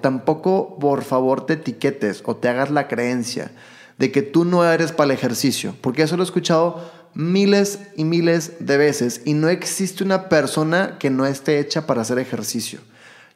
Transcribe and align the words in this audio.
Tampoco, 0.00 0.78
por 0.78 1.02
favor, 1.02 1.44
te 1.44 1.54
etiquetes 1.54 2.22
o 2.24 2.36
te 2.36 2.48
hagas 2.48 2.70
la 2.70 2.86
creencia 2.86 3.50
de 3.98 4.12
que 4.12 4.22
tú 4.22 4.44
no 4.44 4.64
eres 4.64 4.92
para 4.92 5.06
el 5.06 5.18
ejercicio, 5.18 5.74
porque 5.80 6.02
eso 6.02 6.16
lo 6.16 6.22
he 6.22 6.24
escuchado 6.24 6.88
miles 7.14 7.80
y 7.96 8.04
miles 8.04 8.52
de 8.60 8.76
veces 8.76 9.22
y 9.24 9.34
no 9.34 9.48
existe 9.48 10.04
una 10.04 10.28
persona 10.28 10.98
que 11.00 11.10
no 11.10 11.26
esté 11.26 11.58
hecha 11.58 11.88
para 11.88 12.02
hacer 12.02 12.20
ejercicio. 12.20 12.78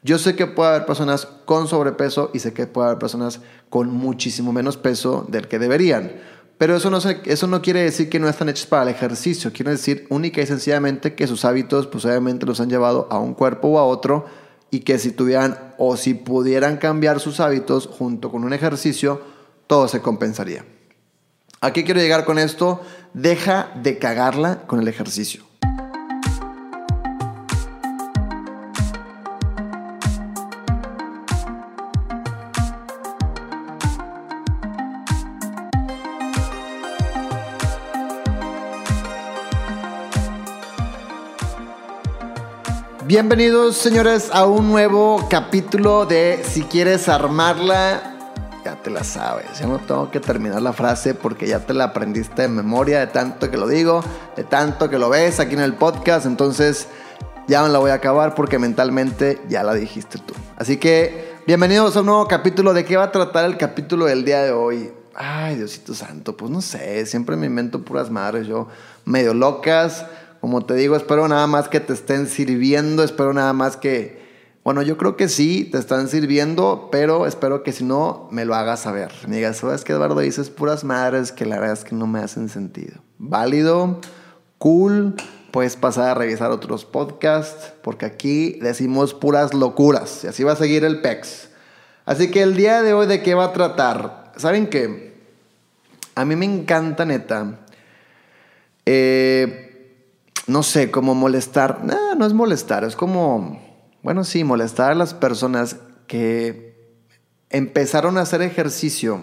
Yo 0.03 0.17
sé 0.17 0.37
que 0.37 0.47
puede 0.47 0.69
haber 0.69 0.85
personas 0.85 1.25
con 1.25 1.67
sobrepeso 1.67 2.31
y 2.33 2.39
sé 2.39 2.53
que 2.53 2.65
puede 2.65 2.87
haber 2.87 2.99
personas 2.99 3.41
con 3.69 3.91
muchísimo 3.91 4.53
menos 4.53 4.77
peso 4.77 5.25
del 5.27 5.49
que 5.49 5.59
deberían. 5.59 6.13
Pero 6.57 6.77
eso 6.77 6.89
no, 6.89 6.99
eso 6.99 7.47
no 7.47 7.61
quiere 7.61 7.81
decir 7.81 8.07
que 8.07 8.19
no 8.19 8.29
están 8.29 8.47
hechos 8.47 8.67
para 8.67 8.83
el 8.83 8.89
ejercicio. 8.89 9.51
Quiere 9.51 9.71
decir 9.71 10.07
única 10.09 10.41
y 10.41 10.45
sencillamente 10.45 11.13
que 11.13 11.27
sus 11.27 11.43
hábitos 11.43 11.87
pues 11.87 12.05
obviamente 12.05 12.45
los 12.45 12.61
han 12.61 12.69
llevado 12.69 13.09
a 13.11 13.19
un 13.19 13.33
cuerpo 13.33 13.67
o 13.67 13.79
a 13.79 13.83
otro 13.83 14.27
y 14.73 14.79
que 14.79 14.97
si 14.97 15.11
tuvieran 15.11 15.72
o 15.85 15.97
si 15.97 16.13
pudieran 16.13 16.77
cambiar 16.77 17.19
sus 17.19 17.39
hábitos 17.39 17.87
junto 17.87 18.31
con 18.31 18.43
un 18.43 18.53
ejercicio, 18.53 19.21
todo 19.67 19.87
se 19.87 20.01
compensaría. 20.01 20.65
¿A 21.61 21.71
qué 21.71 21.83
quiero 21.83 21.99
llegar 21.99 22.25
con 22.25 22.39
esto? 22.39 22.81
Deja 23.13 23.71
de 23.81 23.97
cagarla 23.97 24.61
con 24.67 24.79
el 24.79 24.87
ejercicio. 24.87 25.43
Bienvenidos 43.13 43.77
señores 43.77 44.31
a 44.33 44.47
un 44.47 44.69
nuevo 44.69 45.27
capítulo 45.29 46.07
de 46.07 46.43
Si 46.43 46.63
quieres 46.63 47.07
armarla 47.07 48.41
ya 48.65 48.81
te 48.81 48.89
la 48.89 49.03
sabes. 49.03 49.59
Ya 49.59 49.67
no 49.67 49.77
tengo 49.77 50.09
que 50.09 50.19
terminar 50.19 50.63
la 50.63 50.73
frase 50.73 51.13
porque 51.13 51.45
ya 51.45 51.59
te 51.59 51.75
la 51.75 51.83
aprendiste 51.83 52.41
de 52.41 52.47
memoria 52.47 53.01
de 53.01 53.05
tanto 53.05 53.51
que 53.51 53.57
lo 53.57 53.67
digo, 53.67 54.03
de 54.35 54.43
tanto 54.43 54.89
que 54.89 54.97
lo 54.97 55.09
ves 55.09 55.39
aquí 55.39 55.53
en 55.53 55.59
el 55.59 55.75
podcast. 55.75 56.25
Entonces 56.25 56.87
ya 57.47 57.61
no 57.61 57.67
la 57.67 57.77
voy 57.77 57.91
a 57.91 57.93
acabar 57.93 58.33
porque 58.33 58.57
mentalmente 58.57 59.39
ya 59.47 59.61
la 59.61 59.75
dijiste 59.75 60.17
tú. 60.17 60.33
Así 60.57 60.77
que 60.77 61.35
bienvenidos 61.45 61.95
a 61.95 61.99
un 61.99 62.07
nuevo 62.07 62.27
capítulo. 62.27 62.73
¿De 62.73 62.83
qué 62.83 62.97
va 62.97 63.03
a 63.03 63.11
tratar 63.11 63.45
el 63.45 63.57
capítulo 63.57 64.05
del 64.05 64.25
día 64.25 64.41
de 64.41 64.53
hoy? 64.53 64.91
Ay, 65.13 65.57
Diosito 65.57 65.93
Santo, 65.93 66.35
pues 66.35 66.49
no 66.49 66.61
sé, 66.61 67.05
siempre 67.05 67.35
me 67.35 67.45
invento 67.45 67.85
puras 67.85 68.09
madres, 68.09 68.47
yo 68.47 68.69
medio 69.05 69.35
locas. 69.35 70.03
Como 70.43 70.65
te 70.65 70.73
digo, 70.73 70.97
espero 70.97 71.25
nada 71.29 71.47
más 71.47 71.69
que 71.69 71.79
te 71.79 71.93
estén 71.93 72.27
sirviendo, 72.27 73.01
espero 73.01 73.31
nada 73.31 73.53
más 73.53 73.77
que, 73.77 74.19
bueno, 74.65 74.81
yo 74.81 74.97
creo 74.97 75.15
que 75.15 75.29
sí, 75.29 75.69
te 75.71 75.77
están 75.77 76.09
sirviendo, 76.09 76.89
pero 76.91 77.25
espero 77.27 77.63
que 77.63 77.71
si 77.71 77.85
no, 77.85 78.27
me 78.29 78.43
lo 78.43 78.53
hagas 78.53 78.81
saber. 78.81 79.13
Me 79.25 79.37
digas, 79.37 79.55
¿sabes 79.55 79.85
qué, 79.85 79.93
Eduardo? 79.93 80.19
Dices 80.19 80.49
puras 80.49 80.83
madres 80.83 81.31
que 81.31 81.45
la 81.45 81.59
verdad 81.59 81.77
es 81.77 81.85
que 81.85 81.95
no 81.95 82.07
me 82.07 82.19
hacen 82.19 82.49
sentido. 82.49 83.01
Válido, 83.19 84.01
cool, 84.57 85.15
puedes 85.51 85.77
pasar 85.77 86.09
a 86.09 86.13
revisar 86.13 86.51
otros 86.51 86.83
podcasts, 86.83 87.71
porque 87.81 88.05
aquí 88.05 88.59
decimos 88.61 89.13
puras 89.13 89.53
locuras, 89.53 90.25
y 90.25 90.27
así 90.27 90.43
va 90.43 90.51
a 90.51 90.57
seguir 90.57 90.83
el 90.83 90.99
PEX. 90.99 91.47
Así 92.03 92.31
que 92.31 92.41
el 92.41 92.57
día 92.57 92.81
de 92.81 92.93
hoy, 92.93 93.07
¿de 93.07 93.23
qué 93.23 93.33
va 93.33 93.45
a 93.45 93.53
tratar? 93.53 94.33
¿Saben 94.35 94.67
qué? 94.67 95.21
A 96.15 96.25
mí 96.25 96.35
me 96.35 96.43
encanta, 96.43 97.05
neta. 97.05 97.61
Eh, 98.85 99.69
no 100.47 100.63
sé, 100.63 100.91
como 100.91 101.15
molestar. 101.15 101.83
No, 101.83 102.15
no 102.15 102.25
es 102.25 102.33
molestar, 102.33 102.83
es 102.83 102.95
como 102.95 103.59
bueno, 104.03 104.25
sí, 104.25 104.43
molestar 104.43 104.91
a 104.91 104.95
las 104.95 105.13
personas 105.13 105.77
que 106.07 106.75
empezaron 107.49 108.17
a 108.17 108.21
hacer 108.21 108.41
ejercicio 108.41 109.21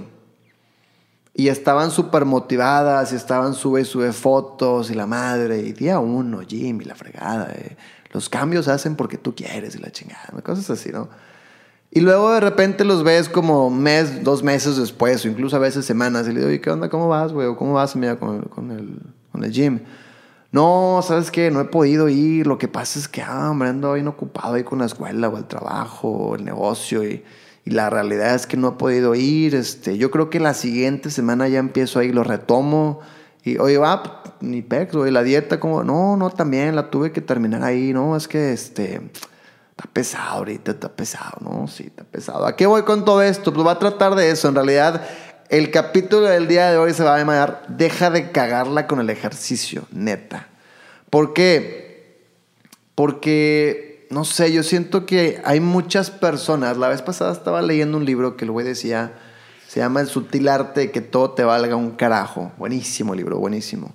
y 1.35 1.49
estaban 1.49 1.91
súper 1.91 2.25
motivadas 2.25 3.13
y 3.13 3.17
estaban 3.17 3.53
sube, 3.53 3.85
sube 3.85 4.13
fotos 4.15 4.91
y 4.91 4.95
la 4.95 5.07
madre 5.07 5.61
y 5.61 5.73
día 5.73 5.99
uno, 5.99 6.41
Jim 6.41 6.81
y 6.81 6.85
la 6.85 6.95
fregada. 6.95 7.53
Eh. 7.53 7.77
Los 8.11 8.31
cambios 8.31 8.69
hacen 8.69 8.97
porque 8.97 9.19
tú 9.19 9.35
quieres 9.35 9.77
y 9.77 9.79
la 9.79 9.93
chingada, 9.93 10.41
cosas 10.43 10.71
así, 10.71 10.91
¿no? 10.91 11.09
Y 11.91 12.01
luego 12.01 12.33
de 12.33 12.41
repente 12.41 12.85
los 12.85 13.03
ves 13.03 13.29
como 13.29 13.69
mes, 13.69 14.25
dos 14.25 14.43
meses 14.43 14.77
después, 14.77 15.25
o 15.25 15.29
incluso 15.29 15.57
a 15.57 15.59
veces 15.59 15.85
semanas, 15.85 16.27
y 16.27 16.33
le 16.33 16.47
digo, 16.47 16.63
¿qué 16.63 16.71
onda? 16.71 16.89
¿Cómo 16.89 17.09
vas, 17.09 17.33
güey? 17.33 17.55
¿Cómo 17.57 17.75
vas, 17.75 17.97
mira, 17.97 18.17
con, 18.19 18.43
con, 18.43 18.71
el, 18.71 19.01
con 19.31 19.45
el 19.45 19.53
gym? 19.53 19.81
No, 20.53 21.01
¿sabes 21.07 21.31
qué? 21.31 21.51
No 21.51 21.61
he 21.61 21.65
podido 21.65 22.09
ir. 22.09 22.47
Lo 22.47 22.59
que 22.59 22.69
pasa 22.69 22.99
es 22.99 23.09
que, 23.09 23.23
ah, 23.23 23.51
hombre, 23.51 23.69
ando 23.69 23.93
bien 23.93 24.09
ocupado 24.09 24.55
ahí 24.55 24.65
con 24.65 24.81
la 24.81 24.87
escuela 24.87 25.29
o 25.29 25.37
el 25.37 25.45
trabajo 25.45 26.09
o 26.09 26.35
el 26.35 26.45
negocio 26.45 27.05
y, 27.05 27.25
la 27.67 27.89
realidad 27.89 28.35
es 28.35 28.49
que 28.49 28.57
no 28.57 28.69
he 28.71 28.73
podido 28.73 29.15
ir. 29.15 29.55
Este, 29.55 29.97
yo 29.97 30.11
creo 30.11 30.29
que 30.29 30.41
la 30.41 30.55
siguiente 30.55 31.09
semana 31.11 31.47
ya 31.47 31.61
empiezo 31.61 32.01
ahí, 32.01 32.11
lo 32.11 32.25
retomo. 32.25 33.01
Y, 33.45 33.59
oye, 33.59 33.79
va, 33.79 34.25
ni 34.41 34.61
pex, 34.63 34.95
oye, 34.97 35.13
la 35.13 35.23
dieta, 35.23 35.61
como, 35.61 35.85
no, 35.85 36.17
no, 36.17 36.31
también 36.31 36.75
la 36.75 36.91
tuve 36.91 37.13
que 37.13 37.21
terminar 37.21 37.63
ahí, 37.63 37.93
no, 37.93 38.17
es 38.17 38.27
que, 38.27 38.53
este, 38.53 38.95
está 39.71 39.85
pesado 39.93 40.39
ahorita, 40.39 40.73
está 40.73 40.89
pesado, 40.89 41.39
no, 41.41 41.69
sí, 41.69 41.85
está 41.85 42.03
pesado. 42.05 42.45
¿A 42.45 42.57
qué 42.57 42.67
voy 42.67 42.83
con 42.83 43.05
todo 43.05 43.23
esto? 43.23 43.53
Pues 43.53 43.65
va 43.67 43.73
a 43.73 43.79
tratar 43.79 44.15
de 44.15 44.31
eso, 44.31 44.49
en 44.49 44.57
realidad 44.57 45.03
el 45.51 45.73
capítulo 45.73 46.27
del 46.27 46.47
día 46.47 46.71
de 46.71 46.79
hoy 46.79 46.95
se 46.95 47.03
va 47.03 47.17
a 47.17 47.19
llamar 47.19 47.65
Deja 47.67 48.09
de 48.09 48.31
cagarla 48.31 48.87
con 48.87 49.01
el 49.01 49.11
ejercicio, 49.11 49.85
neta. 49.91 50.47
¿Por 51.11 51.35
qué? 51.35 52.21
Porque, 52.95 54.07
no 54.11 54.25
sé, 54.25 54.53
yo 54.53 54.63
siento 54.63 55.07
que 55.07 55.43
hay 55.45 55.59
muchas 55.59 56.09
personas. 56.13 56.77
La 56.77 56.89
vez 56.89 57.03
pasada 57.03 57.33
estaba 57.33 57.63
leyendo 57.63 57.97
un 57.97 58.05
libro 58.05 58.37
que 58.37 58.45
el 58.45 58.53
güey 58.53 58.65
decía, 58.65 59.15
se 59.67 59.81
llama 59.81 60.01
El 60.01 60.07
sutil 60.07 60.47
arte 60.47 60.81
de 60.81 60.91
que 60.93 61.01
todo 61.01 61.33
te 61.33 61.43
valga 61.43 61.75
un 61.75 61.91
carajo. 61.97 62.53
Buenísimo 62.57 63.17
libro, 63.17 63.39
buenísimo. 63.39 63.93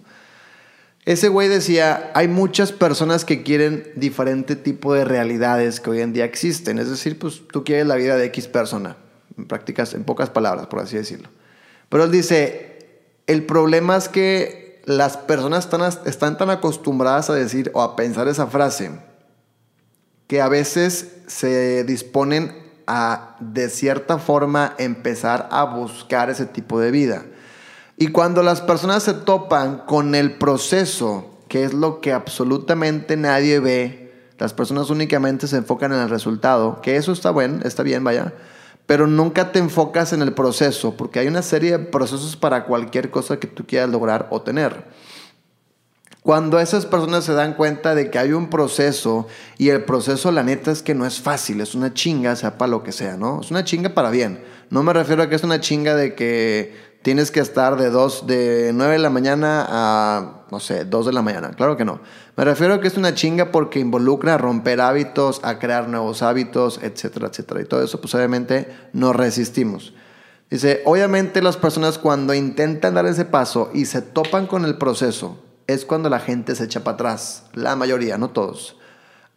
Ese 1.05 1.29
güey 1.29 1.47
decía, 1.47 2.11
hay 2.15 2.27
muchas 2.27 2.73
personas 2.73 3.23
que 3.23 3.43
quieren 3.43 3.89
diferente 3.95 4.57
tipo 4.57 4.93
de 4.93 5.05
realidades 5.05 5.79
que 5.79 5.89
hoy 5.89 6.01
en 6.01 6.11
día 6.11 6.25
existen. 6.25 6.79
Es 6.79 6.89
decir, 6.89 7.17
pues 7.17 7.43
tú 7.47 7.63
quieres 7.63 7.87
la 7.87 7.95
vida 7.95 8.17
de 8.17 8.25
X 8.25 8.49
persona, 8.49 8.97
en 9.37 9.47
prácticas, 9.47 9.93
en 9.93 10.03
pocas 10.03 10.29
palabras, 10.29 10.67
por 10.67 10.81
así 10.81 10.97
decirlo. 10.97 11.29
Pero 11.89 12.05
él 12.05 12.11
dice, 12.11 12.75
el 13.27 13.45
problema 13.45 13.95
es 13.95 14.09
que 14.09 14.81
las 14.85 15.17
personas 15.17 15.67
están, 16.05 16.37
tan 16.37 16.49
acostumbradas 16.49 17.29
a 17.29 17.33
decir 17.33 17.71
o 17.73 17.81
a 17.81 17.95
pensar 17.95 18.27
esa 18.27 18.47
frase 18.47 18.91
que 20.27 20.41
a 20.41 20.47
veces 20.47 21.11
se 21.27 21.83
disponen 21.83 22.55
a, 22.87 23.35
de 23.39 23.69
cierta 23.69 24.17
forma, 24.17 24.75
empezar 24.77 25.47
a 25.51 25.63
buscar 25.63 26.29
ese 26.29 26.45
tipo 26.45 26.79
de 26.79 26.91
vida. 26.91 27.25
Y 27.97 28.07
cuando 28.07 28.43
las 28.43 28.61
personas 28.61 29.03
se 29.03 29.13
topan 29.13 29.83
con 29.85 30.15
el 30.15 30.37
proceso, 30.37 31.39
que 31.47 31.63
es 31.63 31.73
lo 31.73 32.01
que 32.01 32.11
absolutamente 32.11 33.17
nadie 33.17 33.59
ve, 33.59 34.13
las 34.37 34.53
personas 34.53 34.89
únicamente 34.89 35.47
se 35.47 35.57
enfocan 35.57 35.93
en 35.93 35.99
el 35.99 36.09
resultado, 36.09 36.81
que 36.81 36.97
eso 36.97 37.11
está 37.11 37.31
bueno, 37.31 37.59
está 37.63 37.83
bien, 37.83 38.03
vaya, 38.03 38.33
pero 38.85 39.07
nunca 39.07 39.51
te 39.51 39.59
enfocas 39.59 40.13
en 40.13 40.21
el 40.21 40.33
proceso, 40.33 40.95
porque 40.95 41.19
hay 41.19 41.27
una 41.27 41.41
serie 41.41 41.71
de 41.71 41.79
procesos 41.79 42.35
para 42.35 42.65
cualquier 42.65 43.09
cosa 43.11 43.39
que 43.39 43.47
tú 43.47 43.65
quieras 43.65 43.89
lograr 43.89 44.27
o 44.29 44.41
tener. 44.41 44.85
Cuando 46.21 46.59
esas 46.59 46.87
personas 46.87 47.23
se 47.23 47.33
dan 47.33 47.53
cuenta 47.53 47.93
de 47.93 48.09
que 48.09 48.17
hay 48.17 48.31
un 48.31 48.49
proceso 48.49 49.27
y 49.59 49.69
el 49.69 49.83
proceso 49.83 50.31
la 50.31 50.41
neta 50.41 50.71
es 50.71 50.81
que 50.81 50.95
no 50.95 51.05
es 51.05 51.21
fácil, 51.21 51.61
es 51.61 51.75
una 51.75 51.93
chinga, 51.93 52.35
sea 52.35 52.57
para 52.57 52.71
lo 52.71 52.81
que 52.81 52.91
sea, 52.91 53.15
¿no? 53.15 53.41
Es 53.41 53.51
una 53.51 53.63
chinga 53.63 53.89
para 53.93 54.09
bien. 54.09 54.43
No 54.71 54.81
me 54.81 54.91
refiero 54.91 55.21
a 55.21 55.29
que 55.29 55.35
es 55.35 55.43
una 55.43 55.59
chinga 55.59 55.93
de 55.93 56.15
que 56.15 56.73
tienes 57.05 57.29
que 57.29 57.39
estar 57.39 57.77
de, 57.77 57.91
dos, 57.91 58.25
de 58.25 58.71
9 58.73 58.93
de 58.93 58.97
la 58.97 59.11
mañana 59.11 59.63
a, 59.69 60.41
no 60.49 60.59
sé, 60.59 60.85
2 60.85 61.05
de 61.05 61.13
la 61.13 61.21
mañana. 61.21 61.51
Claro 61.51 61.77
que 61.77 61.85
no. 61.85 61.99
Me 62.35 62.43
refiero 62.43 62.73
a 62.73 62.81
que 62.81 62.87
es 62.87 62.97
una 62.97 63.13
chinga 63.13 63.51
porque 63.51 63.79
involucra 63.79 64.33
a 64.33 64.37
romper 64.39 64.81
hábitos, 64.81 65.39
a 65.43 65.59
crear 65.59 65.87
nuevos 65.87 66.23
hábitos, 66.23 66.79
etcétera, 66.81 67.27
etcétera. 67.27 67.61
Y 67.61 67.65
todo 67.65 67.83
eso, 67.83 68.01
pues 68.01 68.15
obviamente 68.15 68.75
nos 68.91 69.15
resistimos. 69.15 69.93
Dice, 70.49 70.81
obviamente 70.85 71.43
las 71.43 71.57
personas 71.57 71.99
cuando 71.99 72.33
intentan 72.33 72.95
dar 72.95 73.05
ese 73.05 73.25
paso 73.25 73.69
y 73.71 73.85
se 73.85 74.01
topan 74.01 74.47
con 74.47 74.65
el 74.65 74.79
proceso, 74.79 75.37
es 75.67 75.85
cuando 75.85 76.09
la 76.09 76.19
gente 76.19 76.55
se 76.55 76.63
echa 76.63 76.83
para 76.83 76.95
atrás. 76.95 77.43
La 77.53 77.75
mayoría, 77.75 78.17
no 78.17 78.31
todos. 78.31 78.77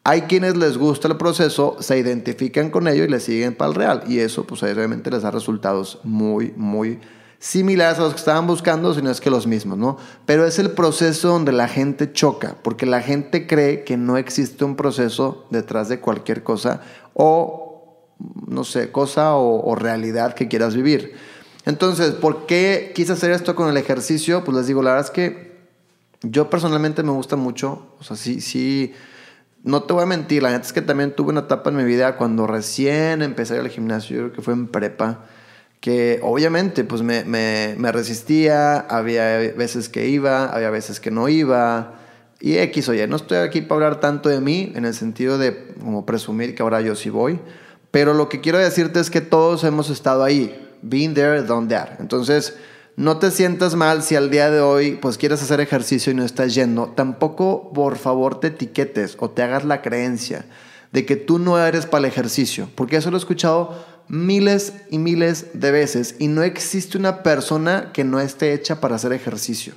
Hay 0.05 0.23
quienes 0.23 0.57
les 0.57 0.79
gusta 0.79 1.07
el 1.07 1.19
proceso, 1.19 1.77
se 1.81 1.99
identifican 1.99 2.71
con 2.71 2.89
ello 2.89 3.05
y 3.05 3.09
le 3.09 3.21
siguen 3.21 3.55
para 3.55 3.69
el 3.69 3.75
real. 3.75 4.05
Y 4.07 4.21
eso, 4.21 4.45
pues 4.45 4.63
obviamente 4.63 5.11
les 5.11 5.21
da 5.21 5.31
resultados 5.31 6.01
muy, 6.03 6.55
muy 6.57 6.99
similares 7.39 7.99
a 7.99 8.03
los 8.03 8.15
que 8.15 8.19
estaban 8.19 8.47
buscando, 8.47 8.93
sino 8.95 9.11
es 9.11 9.21
que 9.21 9.31
los 9.31 9.47
mismos, 9.47 9.79
¿no? 9.79 9.97
Pero 10.27 10.45
es 10.45 10.59
el 10.59 10.73
proceso 10.73 11.29
donde 11.29 11.53
la 11.53 11.69
gente 11.69 12.13
choca, 12.13 12.57
porque 12.63 12.85
la 12.85 13.01
gente 13.01 13.47
cree 13.47 13.85
que 13.85 13.97
no 13.97 14.17
existe 14.17 14.65
un 14.65 14.77
proceso 14.77 15.47
detrás 15.51 15.89
de 15.89 16.01
cualquier 16.01 16.43
cosa 16.43 16.81
o, 17.15 18.09
no 18.47 18.65
sé, 18.65 18.91
cosa 18.91 19.37
o, 19.37 19.75
realidad 19.77 20.35
que 20.35 20.49
quieras 20.49 20.75
vivir. 20.75 21.15
Entonces, 21.65 22.13
¿por 22.13 22.47
qué 22.47 22.93
quise 22.95 23.13
hacer 23.13 23.31
esto 23.31 23.55
con 23.55 23.69
el 23.69 23.77
ejercicio? 23.77 24.43
Pues 24.43 24.57
les 24.57 24.67
digo, 24.67 24.83
la 24.83 24.91
verdad 24.91 25.07
es 25.07 25.13
que 25.13 25.59
yo 26.23 26.51
personalmente 26.51 27.05
me 27.05 27.13
gusta 27.13 27.37
mucho, 27.37 27.95
o 28.01 28.05
sea, 28.05 28.17
sí, 28.17 28.41
sí, 28.41 28.93
no 29.63 29.85
te 29.85 29.93
voy 29.93 30.03
a 30.03 30.07
mentir, 30.07 30.43
la 30.43 30.51
neta 30.51 30.67
es 30.67 30.73
que 30.73 30.83
también 30.83 31.15
tuve 31.15 31.31
una 31.31 31.41
etapa 31.41 31.71
en 31.71 31.77
mi 31.77 31.85
vida 31.85 32.17
cuando 32.17 32.49
recién 32.49 33.23
empecé 33.23 33.59
al 33.59 33.69
gimnasio, 33.69 34.17
yo 34.17 34.23
creo 34.25 34.33
que 34.33 34.43
fue 34.43 34.55
en 34.55 34.67
prepa, 34.67 35.27
que 35.81 36.21
obviamente 36.23 36.85
pues 36.85 37.03
me, 37.03 37.25
me, 37.25 37.93
resistía, 37.93 38.81
había 38.81 39.39
veces 39.57 39.89
que 39.89 40.09
iba, 40.09 40.47
había 40.47 40.71
veces 40.71 41.01
que 41.01 41.11
no 41.11 41.29
iba, 41.29 41.95
y 42.41 42.57
X, 42.59 42.89
oye, 42.89 43.07
no 43.07 43.17
estoy 43.17 43.39
aquí 43.39 43.63
para 43.63 43.87
hablar 43.87 44.01
tanto 44.01 44.29
de 44.29 44.41
mí, 44.41 44.73
en 44.75 44.85
el 44.85 44.95
sentido 44.95 45.39
de 45.39 45.75
como 45.81 46.07
presumir 46.07 46.55
que 46.55 46.63
ahora 46.63 46.81
yo 46.81 46.95
sí 46.95 47.11
voy, 47.11 47.41
pero 47.91 48.15
lo 48.15 48.29
que 48.29 48.41
quiero 48.41 48.59
decirte 48.59 49.01
es 49.01 49.11
que 49.11 49.21
todos 49.21 49.65
hemos 49.65 49.91
estado 49.91 50.25
ahí, 50.25 50.69
been 50.83 51.15
there, 51.15 51.43
done 51.43 51.69
that. 51.69 52.01
Entonces, 52.01 52.57
no 52.97 53.19
te 53.19 53.31
sientas 53.31 53.77
mal 53.77 54.03
si 54.03 54.17
al 54.17 54.29
día 54.31 54.51
de 54.51 54.61
hoy 54.61 54.99
pues 55.01 55.19
quieres 55.19 55.41
hacer 55.43 55.61
ejercicio 55.61 56.13
y 56.13 56.17
no 56.17 56.25
estás 56.25 56.55
yendo. 56.55 56.89
Tampoco, 56.89 57.73
por 57.73 57.97
favor, 57.97 58.41
te 58.41 58.49
etiquetes 58.49 59.17
o 59.21 59.31
te 59.31 59.43
hagas 59.43 59.65
la 59.65 59.83
creencia 59.83 60.45
de 60.93 61.07
que 61.07 61.17
tú 61.17 61.39
no 61.39 61.65
eres 61.65 61.87
para 61.87 62.01
el 62.01 62.05
ejercicio, 62.07 62.69
porque 62.75 62.97
eso 62.97 63.11
lo 63.11 63.17
he 63.17 63.21
escuchado 63.21 63.98
miles 64.09 64.73
y 64.91 64.99
miles 64.99 65.47
de 65.53 65.71
veces 65.71 66.17
y 66.19 66.29
no 66.29 66.43
existe 66.43 66.99
una 66.99 67.23
persona 67.23 67.93
que 67.93 68.05
no 68.05 68.21
esté 68.21 68.53
hecha 68.53 68.81
para 68.81 68.97
hacer 68.97 69.13
ejercicio. 69.13 69.75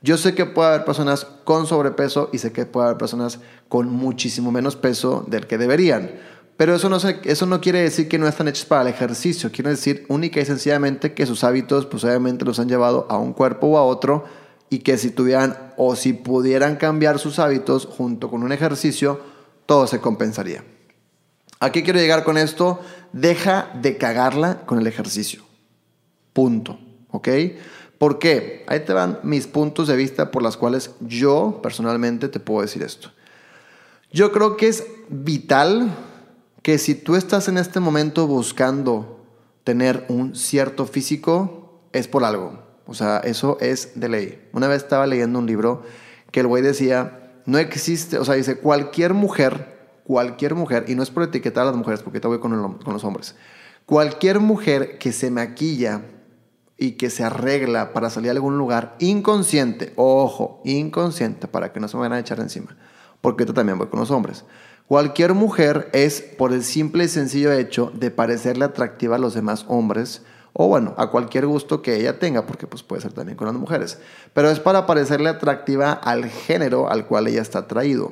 Yo 0.00 0.16
sé 0.16 0.34
que 0.34 0.46
puede 0.46 0.68
haber 0.68 0.84
personas 0.84 1.26
con 1.44 1.66
sobrepeso 1.66 2.30
y 2.32 2.38
sé 2.38 2.52
que 2.52 2.66
puede 2.66 2.86
haber 2.86 2.98
personas 2.98 3.40
con 3.68 3.90
muchísimo 3.90 4.52
menos 4.52 4.76
peso 4.76 5.24
del 5.26 5.46
que 5.46 5.58
deberían. 5.58 6.12
Pero 6.56 6.74
eso 6.74 6.88
no, 6.88 6.96
eso 6.96 7.46
no 7.46 7.60
quiere 7.60 7.82
decir 7.82 8.08
que 8.08 8.18
no 8.18 8.26
están 8.26 8.48
hechos 8.48 8.64
para 8.64 8.82
el 8.82 8.88
ejercicio, 8.88 9.50
quiere 9.52 9.70
decir 9.70 10.04
única 10.08 10.40
y 10.40 10.44
sencillamente 10.44 11.14
que 11.14 11.26
sus 11.26 11.44
hábitos 11.44 11.86
pues 11.86 12.04
obviamente 12.04 12.44
los 12.44 12.58
han 12.58 12.68
llevado 12.68 13.06
a 13.08 13.18
un 13.18 13.32
cuerpo 13.32 13.68
o 13.68 13.78
a 13.78 13.84
otro 13.84 14.24
y 14.70 14.80
que 14.80 14.98
si 14.98 15.10
tuvieran 15.10 15.72
o 15.76 15.96
si 15.96 16.12
pudieran 16.12 16.76
cambiar 16.76 17.18
sus 17.18 17.38
hábitos 17.38 17.86
junto 17.86 18.28
con 18.30 18.42
un 18.42 18.52
ejercicio, 18.52 19.20
todo 19.66 19.86
se 19.86 20.00
compensaría. 20.00 20.64
¿A 21.60 21.72
qué 21.72 21.82
quiero 21.82 21.98
llegar 21.98 22.24
con 22.24 22.38
esto? 22.38 22.80
Deja 23.12 23.70
de 23.74 23.96
cagarla 23.96 24.66
con 24.66 24.78
el 24.78 24.86
ejercicio. 24.86 25.42
Punto. 26.32 26.78
¿Ok? 27.10 27.28
¿Por 27.98 28.18
qué? 28.18 28.64
Ahí 28.68 28.80
te 28.80 28.92
van 28.92 29.18
mis 29.24 29.46
puntos 29.46 29.88
de 29.88 29.96
vista 29.96 30.30
por 30.30 30.42
las 30.42 30.56
cuales 30.56 30.92
yo 31.00 31.60
personalmente 31.62 32.28
te 32.28 32.38
puedo 32.38 32.62
decir 32.62 32.82
esto. 32.82 33.10
Yo 34.12 34.30
creo 34.30 34.56
que 34.56 34.68
es 34.68 34.86
vital 35.08 35.90
que 36.62 36.78
si 36.78 36.94
tú 36.94 37.16
estás 37.16 37.48
en 37.48 37.58
este 37.58 37.80
momento 37.80 38.26
buscando 38.26 39.24
tener 39.64 40.06
un 40.08 40.34
cierto 40.36 40.86
físico, 40.86 41.82
es 41.92 42.08
por 42.08 42.24
algo. 42.24 42.62
O 42.86 42.94
sea, 42.94 43.18
eso 43.18 43.58
es 43.60 44.00
de 44.00 44.08
ley. 44.08 44.48
Una 44.52 44.68
vez 44.68 44.82
estaba 44.82 45.06
leyendo 45.06 45.38
un 45.38 45.46
libro 45.46 45.82
que 46.30 46.40
el 46.40 46.46
güey 46.46 46.62
decía, 46.62 47.32
no 47.46 47.58
existe, 47.58 48.18
o 48.18 48.24
sea, 48.24 48.34
dice, 48.34 48.58
cualquier 48.58 49.12
mujer, 49.12 49.77
cualquier 50.08 50.54
mujer, 50.54 50.86
y 50.88 50.94
no 50.94 51.02
es 51.02 51.10
por 51.10 51.22
etiquetar 51.22 51.64
a 51.64 51.66
las 51.66 51.76
mujeres, 51.76 52.00
porque 52.02 52.18
te 52.18 52.26
voy 52.26 52.38
con, 52.38 52.78
los 52.82 53.04
hombres, 53.04 53.34
cualquier 53.84 54.40
mujer 54.40 54.96
que 54.96 55.12
se 55.12 55.30
maquilla 55.30 56.00
y 56.78 56.92
que 56.92 57.10
se 57.10 57.24
arregla 57.24 57.92
para 57.92 58.08
salir 58.08 58.30
a 58.30 58.32
algún 58.32 58.56
lugar 58.56 58.96
inconsciente, 59.00 59.92
ojo, 59.96 60.62
inconsciente, 60.64 61.46
para 61.46 61.74
que 61.74 61.80
no 61.80 61.88
se 61.88 61.98
me 61.98 62.00
vayan 62.00 62.14
a 62.14 62.20
echar 62.20 62.40
encima, 62.40 62.74
porque 63.20 63.44
yo 63.44 63.52
también 63.52 63.76
voy 63.76 63.88
con 63.88 64.00
los 64.00 64.10
hombres. 64.10 64.46
Cualquier 64.86 65.34
mujer 65.34 65.90
es 65.92 66.22
por 66.22 66.54
el 66.54 66.64
simple 66.64 67.04
y 67.04 67.08
sencillo 67.08 67.52
hecho 67.52 67.92
de 67.94 68.10
parecerle 68.10 68.64
atractiva 68.64 69.16
a 69.16 69.18
los 69.18 69.34
demás 69.34 69.66
hombres 69.68 70.22
o 70.54 70.68
bueno, 70.68 70.94
a 70.96 71.10
cualquier 71.10 71.44
gusto 71.44 71.82
que 71.82 71.96
ella 71.96 72.18
tenga, 72.18 72.46
porque 72.46 72.66
pues 72.66 72.82
puede 72.82 73.02
ser 73.02 73.12
también 73.12 73.36
con 73.36 73.46
las 73.46 73.56
mujeres, 73.56 73.98
pero 74.32 74.48
es 74.48 74.58
para 74.58 74.86
parecerle 74.86 75.28
atractiva 75.28 75.92
al 75.92 76.24
género 76.24 76.90
al 76.90 77.06
cual 77.06 77.28
ella 77.28 77.42
está 77.42 77.58
atraído, 77.58 78.10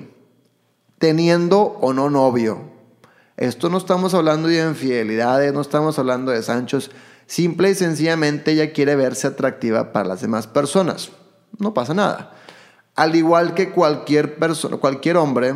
teniendo 0.98 1.60
o 1.81 1.93
no 1.93 2.10
novio. 2.10 2.58
Esto 3.37 3.69
no 3.69 3.78
estamos 3.78 4.14
hablando 4.14 4.48
de 4.48 4.66
infidelidades, 4.66 5.52
no 5.52 5.60
estamos 5.60 5.98
hablando 5.98 6.32
de 6.32 6.43
Sanchos, 6.43 6.90
simple 7.26 7.70
y 7.70 7.75
sencillamente 7.75 8.52
ella 8.52 8.72
quiere 8.72 8.96
verse 8.96 9.26
atractiva 9.26 9.93
para 9.93 10.08
las 10.08 10.22
demás 10.22 10.46
personas. 10.46 11.10
No 11.58 11.75
pasa 11.75 11.93
nada. 11.93 12.32
Al 12.94 13.14
igual 13.14 13.54
que 13.54 13.70
cualquier 13.70 14.37
persona, 14.37 14.78
cualquier 14.78 15.19
hombre 15.19 15.54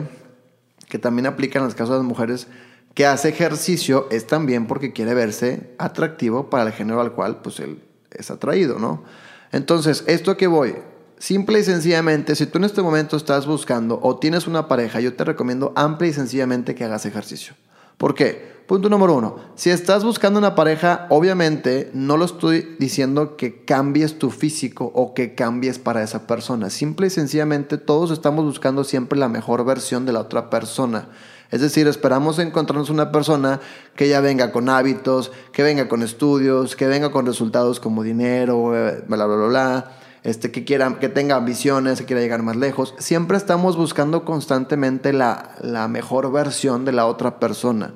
que 0.89 0.99
también 0.99 1.27
aplica 1.27 1.59
en 1.59 1.65
los 1.65 1.75
casos 1.75 1.91
de 1.91 1.99
las 1.99 2.07
mujeres, 2.07 2.49
que 2.95 3.07
hace 3.07 3.29
ejercicio 3.29 4.09
es 4.11 4.27
también 4.27 4.67
porque 4.67 4.93
quiere 4.93 5.15
verse 5.15 5.75
atractivo 5.79 6.51
para 6.51 6.65
el 6.65 6.73
género 6.73 7.01
al 7.01 7.13
cual 7.13 7.41
pues 7.41 7.61
él 7.61 7.83
es 8.11 8.31
atraído, 8.31 8.79
¿no? 8.79 9.05
Entonces, 9.53 10.05
esto 10.07 10.37
que 10.37 10.49
voy, 10.49 10.77
simple 11.21 11.61
y 11.61 11.65
sencillamente, 11.65 12.35
si 12.35 12.47
tú 12.47 12.59
en 12.59 12.65
este 12.65 12.83
momento 12.83 13.17
estás 13.17 13.47
buscando 13.47 14.01
o 14.03 14.19
tienes 14.19 14.49
una 14.49 14.67
pareja, 14.67 14.99
yo 14.99 15.15
te 15.15 15.23
recomiendo 15.23 15.73
amplia 15.77 16.11
y 16.11 16.15
sencillamente 16.15 16.75
que 16.75 16.83
hagas 16.85 17.07
ejercicio. 17.07 17.55
¿Por 17.97 18.15
qué? 18.15 18.59
Punto 18.67 18.89
número 18.89 19.15
uno, 19.15 19.37
si 19.57 19.69
estás 19.69 20.05
buscando 20.05 20.39
una 20.39 20.55
pareja, 20.55 21.07
obviamente 21.11 21.91
no 21.93 22.17
lo 22.17 22.25
estoy 22.25 22.77
diciendo 22.79 23.37
que 23.37 23.65
cambies 23.65 24.19
tu 24.19 24.31
físico 24.31 24.91
o 24.95 25.13
que 25.13 25.35
cambies 25.35 25.79
para 25.79 26.03
esa 26.03 26.27
persona. 26.27 26.71
Simple 26.71 27.09
y 27.09 27.11
sencillamente 27.11 27.79
todos 27.79 28.11
estamos 28.11 28.45
buscando 28.45 28.85
siempre 28.85 29.19
la 29.19 29.29
mejor 29.29 29.65
versión 29.65 30.07
de 30.07 30.13
la 30.13 30.21
otra 30.21 30.51
persona. 30.51 31.09
Es 31.51 31.61
decir, 31.61 31.89
esperamos 31.89 32.39
encontrarnos 32.39 32.91
una 32.91 33.11
persona 33.11 33.61
que 33.97 34.09
ya 34.09 34.21
venga 34.21 34.53
con 34.53 34.69
hábitos, 34.69 35.33
que 35.53 35.65
venga 35.65 35.89
con 35.89 36.03
estudios, 36.03 36.77
que 36.77 36.87
venga 36.87 37.11
con 37.11 37.27
resultados 37.27 37.81
como 37.81 38.05
dinero, 38.05 38.71
bla, 38.71 39.03
bla, 39.09 39.27
bla, 39.27 39.47
bla. 39.49 40.00
Este, 40.23 40.51
que, 40.51 40.65
quiera, 40.65 40.99
que 40.99 41.09
tenga 41.09 41.37
ambiciones, 41.37 41.99
que 41.99 42.07
quiera 42.07 42.21
llegar 42.21 42.43
más 42.43 42.57
lejos. 42.57 42.95
Siempre 42.99 43.37
estamos 43.37 43.77
buscando 43.77 44.25
constantemente 44.25 45.13
la, 45.13 45.53
la 45.61 45.89
mejor 45.89 46.31
versión 46.31 46.85
de 46.85 46.93
la 46.93 47.07
otra 47.07 47.41
persona. 47.41 47.95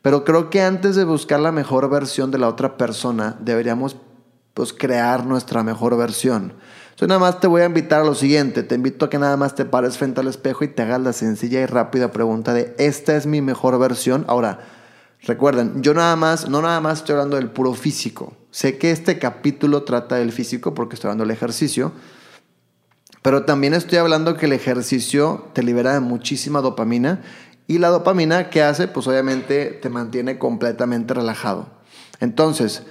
Pero 0.00 0.24
creo 0.24 0.48
que 0.48 0.62
antes 0.62 0.96
de 0.96 1.04
buscar 1.04 1.40
la 1.40 1.52
mejor 1.52 1.90
versión 1.90 2.30
de 2.30 2.38
la 2.38 2.48
otra 2.48 2.76
persona, 2.76 3.36
deberíamos 3.40 3.96
pues, 4.54 4.72
crear 4.72 5.26
nuestra 5.26 5.62
mejor 5.62 5.96
versión. 5.96 6.54
Entonces 6.98 7.08
nada 7.08 7.20
más 7.20 7.38
te 7.38 7.46
voy 7.46 7.62
a 7.62 7.66
invitar 7.66 8.00
a 8.00 8.04
lo 8.04 8.16
siguiente, 8.16 8.64
te 8.64 8.74
invito 8.74 9.04
a 9.04 9.10
que 9.10 9.20
nada 9.20 9.36
más 9.36 9.54
te 9.54 9.64
pares 9.64 9.96
frente 9.96 10.20
al 10.20 10.26
espejo 10.26 10.64
y 10.64 10.68
te 10.68 10.82
hagas 10.82 11.00
la 11.00 11.12
sencilla 11.12 11.60
y 11.60 11.66
rápida 11.66 12.10
pregunta 12.10 12.52
de, 12.52 12.74
¿esta 12.76 13.14
es 13.14 13.26
mi 13.26 13.40
mejor 13.40 13.78
versión? 13.78 14.24
Ahora, 14.26 14.58
recuerden, 15.22 15.82
yo 15.82 15.94
nada 15.94 16.16
más, 16.16 16.48
no 16.48 16.62
nada 16.62 16.80
más 16.80 16.98
estoy 16.98 17.14
hablando 17.14 17.36
del 17.36 17.50
puro 17.50 17.74
físico. 17.74 18.36
Sé 18.50 18.78
que 18.78 18.90
este 18.90 19.18
capítulo 19.18 19.82
trata 19.82 20.16
del 20.16 20.32
físico 20.32 20.74
porque 20.74 20.94
estoy 20.94 21.08
hablando 21.08 21.24
del 21.24 21.36
ejercicio, 21.36 21.92
pero 23.22 23.44
también 23.44 23.74
estoy 23.74 23.98
hablando 23.98 24.36
que 24.36 24.46
el 24.46 24.52
ejercicio 24.52 25.48
te 25.52 25.62
libera 25.62 25.92
de 25.92 26.00
muchísima 26.00 26.60
dopamina 26.60 27.22
y 27.66 27.78
la 27.78 27.88
dopamina, 27.88 28.48
¿qué 28.48 28.62
hace? 28.62 28.88
Pues 28.88 29.06
obviamente 29.06 29.66
te 29.66 29.90
mantiene 29.90 30.38
completamente 30.38 31.12
relajado. 31.12 31.68
Entonces, 32.18 32.82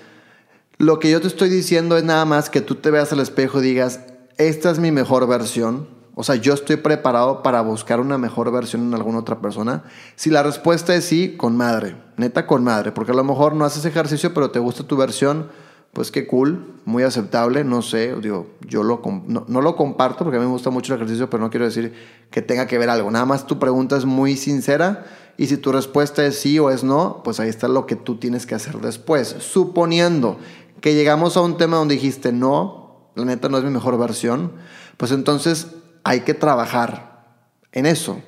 lo 0.78 1.00
que 1.00 1.10
yo 1.10 1.19
te 1.19 1.28
estoy 1.28 1.50
diciendo 1.50 1.98
es 1.98 2.04
nada 2.04 2.26
más 2.26 2.52
que 2.52 2.62
tú 2.62 2.76
te 2.76 2.92
veas 2.92 3.12
al 3.12 3.19
espejo 3.19 3.60
y 3.60 3.64
digas, 3.64 4.02
esta 4.38 4.69
es 4.69 4.78
mi 4.78 4.92
mejor 4.92 5.28
versión. 5.28 5.96
O 6.19 6.24
sea, 6.24 6.33
yo 6.33 6.56
estoy 6.56 6.78
preparado 6.78 7.44
para 7.44 7.62
buscar 7.62 8.00
una 8.00 8.18
mejor 8.18 8.52
versión 8.52 8.88
en 8.88 8.95
alguna 8.95 9.19
otra 9.19 9.40
persona. 9.40 9.83
Si 10.16 10.31
la 10.31 10.42
respuesta 10.42 10.95
es 10.95 11.06
sí, 11.06 11.36
con 11.38 11.56
madre, 11.56 11.95
neta 12.18 12.47
con 12.47 12.64
madre, 12.64 12.92
porque 12.92 13.12
a 13.12 13.16
lo 13.16 13.24
mejor 13.24 13.54
no 13.54 13.66
haces 13.66 13.86
ejercicio, 13.86 14.33
pero 14.33 14.50
te 14.50 14.57
gusta 14.57 14.83
tu 14.83 14.97
versión, 14.97 15.47
pues 15.94 16.09
qué 16.09 16.26
cool, 16.26 16.74
muy 16.86 17.04
aceptable, 17.04 17.64
no 17.64 17.83
sé, 17.83 18.16
digo, 18.19 18.47
yo 18.62 18.81
lo, 18.81 19.00
no, 19.28 19.45
no, 19.47 19.62
lo 19.62 19.76
comparto 19.76 20.24
porque 20.24 20.38
a 20.38 20.40
mí 20.40 20.47
me 20.47 20.52
gusta 20.52 20.71
mucho 20.71 20.92
el 20.92 21.00
ejercicio, 21.00 21.30
pero 21.30 21.44
no 21.44 21.52
quiero 21.52 21.66
decir 21.66 21.94
que 22.31 22.42
tenga 22.42 22.66
que 22.66 22.80
ver 22.80 22.90
algo. 22.90 23.12
Nada 23.12 23.26
más 23.26 23.45
tu 23.45 23.59
pregunta 23.59 23.95
es 23.95 24.06
muy 24.06 24.38
sincera 24.38 25.06
y 25.38 25.45
si 25.45 25.57
tu 25.57 25.71
respuesta 25.71 26.26
es 26.26 26.40
sí 26.40 26.57
o 26.57 26.71
es 26.71 26.83
no, 26.83 27.21
pues 27.24 27.40
ahí 27.40 27.50
está 27.50 27.68
lo 27.68 27.86
que 27.86 27.95
tú 27.95 28.18
tienes 28.18 28.47
que 28.47 28.56
hacer 28.56 28.80
después. 28.80 29.36
Suponiendo 29.38 30.40
que 30.81 30.95
llegamos 30.95 31.38
a 31.38 31.42
un 31.42 31.57
tema 31.57 31.78
donde 31.78 31.94
dijiste 31.94 32.31
no, 32.31 33.12
la 33.14 33.26
neta 33.26 33.50
no 33.50 33.59
es 33.59 33.64
mi 33.64 33.69
mejor 33.69 34.00
versión, 34.00 34.54
pues 34.97 35.12
entonces 35.12 35.68
hay 36.07 36.21
que 36.21 36.33
trabajar 36.33 37.26
en 37.73 37.85
eso. 37.85 38.21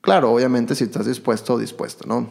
Claro, 0.00 0.32
obviamente 0.32 0.74
si 0.74 0.84
estás 0.84 1.04
dispuesto 1.04 1.58
dispuesto, 1.58 2.08
¿no? 2.08 2.26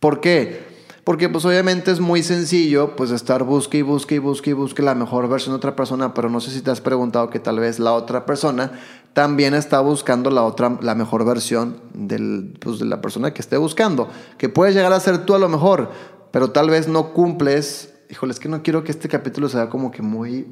¿Por 0.00 0.20
qué? 0.20 0.68
Porque 1.04 1.28
pues 1.28 1.44
obviamente 1.44 1.92
es 1.92 2.00
muy 2.00 2.24
sencillo 2.24 2.96
pues 2.96 3.12
estar 3.12 3.44
busque 3.44 3.78
y 3.78 3.82
busque 3.82 4.16
y 4.16 4.18
busque 4.18 4.50
y 4.50 4.52
busque 4.52 4.82
la 4.82 4.96
mejor 4.96 5.28
versión 5.28 5.52
de 5.52 5.58
otra 5.58 5.76
persona, 5.76 6.12
pero 6.12 6.28
no 6.28 6.40
sé 6.40 6.50
si 6.50 6.60
te 6.60 6.72
has 6.72 6.80
preguntado 6.80 7.30
que 7.30 7.38
tal 7.38 7.60
vez 7.60 7.78
la 7.78 7.92
otra 7.92 8.26
persona 8.26 8.72
también 9.12 9.54
está 9.54 9.78
buscando 9.78 10.30
la 10.30 10.42
otra, 10.42 10.78
la 10.82 10.96
mejor 10.96 11.24
versión 11.24 11.80
del, 11.94 12.58
pues, 12.60 12.80
de 12.80 12.86
la 12.86 13.00
persona 13.00 13.32
que 13.32 13.42
esté 13.42 13.58
buscando, 13.58 14.08
que 14.38 14.48
puedes 14.48 14.74
llegar 14.74 14.92
a 14.92 14.98
ser 14.98 15.24
tú 15.24 15.36
a 15.36 15.38
lo 15.38 15.48
mejor, 15.48 15.92
pero 16.32 16.50
tal 16.50 16.68
vez 16.68 16.88
no 16.88 17.12
cumples. 17.12 17.94
Híjole, 18.08 18.32
es 18.32 18.40
que 18.40 18.48
no 18.48 18.64
quiero 18.64 18.82
que 18.82 18.90
este 18.90 19.08
capítulo 19.08 19.48
sea 19.48 19.68
como 19.68 19.92
que 19.92 20.02
muy 20.02 20.48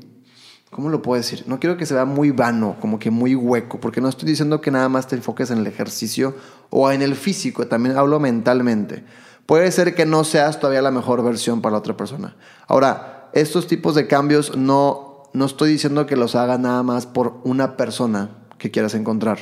¿Cómo 0.70 0.90
lo 0.90 1.02
puedo 1.02 1.20
decir? 1.20 1.44
No 1.46 1.58
quiero 1.60 1.76
que 1.76 1.86
se 1.86 1.94
vea 1.94 2.04
muy 2.04 2.30
vano, 2.30 2.76
como 2.80 2.98
que 2.98 3.10
muy 3.10 3.34
hueco, 3.34 3.80
porque 3.80 4.00
no 4.00 4.08
estoy 4.08 4.28
diciendo 4.28 4.60
que 4.60 4.70
nada 4.70 4.88
más 4.88 5.06
te 5.06 5.16
enfoques 5.16 5.50
en 5.50 5.58
el 5.58 5.66
ejercicio 5.66 6.34
o 6.70 6.90
en 6.90 7.02
el 7.02 7.16
físico, 7.16 7.66
también 7.66 7.96
hablo 7.96 8.20
mentalmente 8.20 9.04
puede 9.48 9.72
ser 9.72 9.94
que 9.94 10.04
no 10.04 10.24
seas 10.24 10.60
todavía 10.60 10.82
la 10.82 10.90
mejor 10.90 11.24
versión 11.24 11.62
para 11.62 11.72
la 11.72 11.78
otra 11.78 11.96
persona. 11.96 12.36
Ahora, 12.66 13.30
estos 13.32 13.66
tipos 13.66 13.94
de 13.94 14.06
cambios 14.06 14.54
no, 14.58 15.22
no 15.32 15.46
estoy 15.46 15.70
diciendo 15.70 16.04
que 16.04 16.16
los 16.16 16.34
haga 16.34 16.58
nada 16.58 16.82
más 16.82 17.06
por 17.06 17.40
una 17.44 17.78
persona 17.78 18.28
que 18.58 18.70
quieras 18.70 18.94
encontrar. 18.94 19.38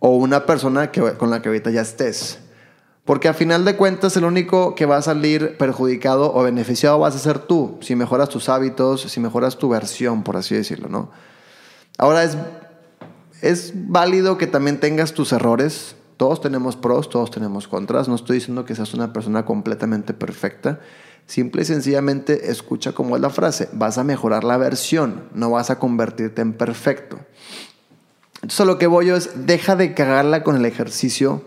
o 0.00 0.16
una 0.16 0.44
persona 0.46 0.90
que, 0.90 1.00
con 1.12 1.30
la 1.30 1.40
que 1.40 1.48
ahorita 1.48 1.70
ya 1.70 1.80
estés. 1.80 2.40
Porque 3.04 3.28
a 3.28 3.34
final 3.34 3.66
de 3.66 3.76
cuentas 3.76 4.16
el 4.16 4.24
único 4.24 4.74
que 4.74 4.86
va 4.86 4.96
a 4.96 5.02
salir 5.02 5.58
perjudicado 5.58 6.34
o 6.34 6.42
beneficiado 6.42 6.98
vas 6.98 7.14
a 7.14 7.18
ser 7.18 7.38
tú, 7.38 7.76
si 7.82 7.96
mejoras 7.96 8.30
tus 8.30 8.48
hábitos, 8.48 9.02
si 9.02 9.20
mejoras 9.20 9.58
tu 9.58 9.68
versión, 9.68 10.22
por 10.22 10.38
así 10.38 10.54
decirlo, 10.54 10.88
¿no? 10.88 11.10
Ahora 11.98 12.24
es, 12.24 12.38
es 13.42 13.72
válido 13.74 14.38
que 14.38 14.46
también 14.46 14.80
tengas 14.80 15.12
tus 15.12 15.32
errores. 15.32 15.96
Todos 16.16 16.40
tenemos 16.40 16.76
pros, 16.76 17.10
todos 17.10 17.30
tenemos 17.30 17.68
contras. 17.68 18.08
No 18.08 18.14
estoy 18.14 18.36
diciendo 18.38 18.64
que 18.64 18.74
seas 18.74 18.94
una 18.94 19.12
persona 19.12 19.44
completamente 19.44 20.14
perfecta. 20.14 20.80
Simple 21.26 21.62
y 21.62 21.64
sencillamente 21.66 22.50
escucha 22.50 22.92
cómo 22.92 23.16
es 23.16 23.22
la 23.22 23.30
frase. 23.30 23.68
Vas 23.72 23.98
a 23.98 24.04
mejorar 24.04 24.44
la 24.44 24.56
versión, 24.56 25.24
no 25.34 25.50
vas 25.50 25.70
a 25.70 25.78
convertirte 25.78 26.40
en 26.40 26.54
perfecto. 26.54 27.18
Entonces 28.36 28.66
lo 28.66 28.78
que 28.78 28.86
voy 28.86 29.06
yo 29.06 29.16
es, 29.16 29.46
deja 29.46 29.76
de 29.76 29.92
cagarla 29.92 30.42
con 30.42 30.56
el 30.56 30.64
ejercicio 30.64 31.42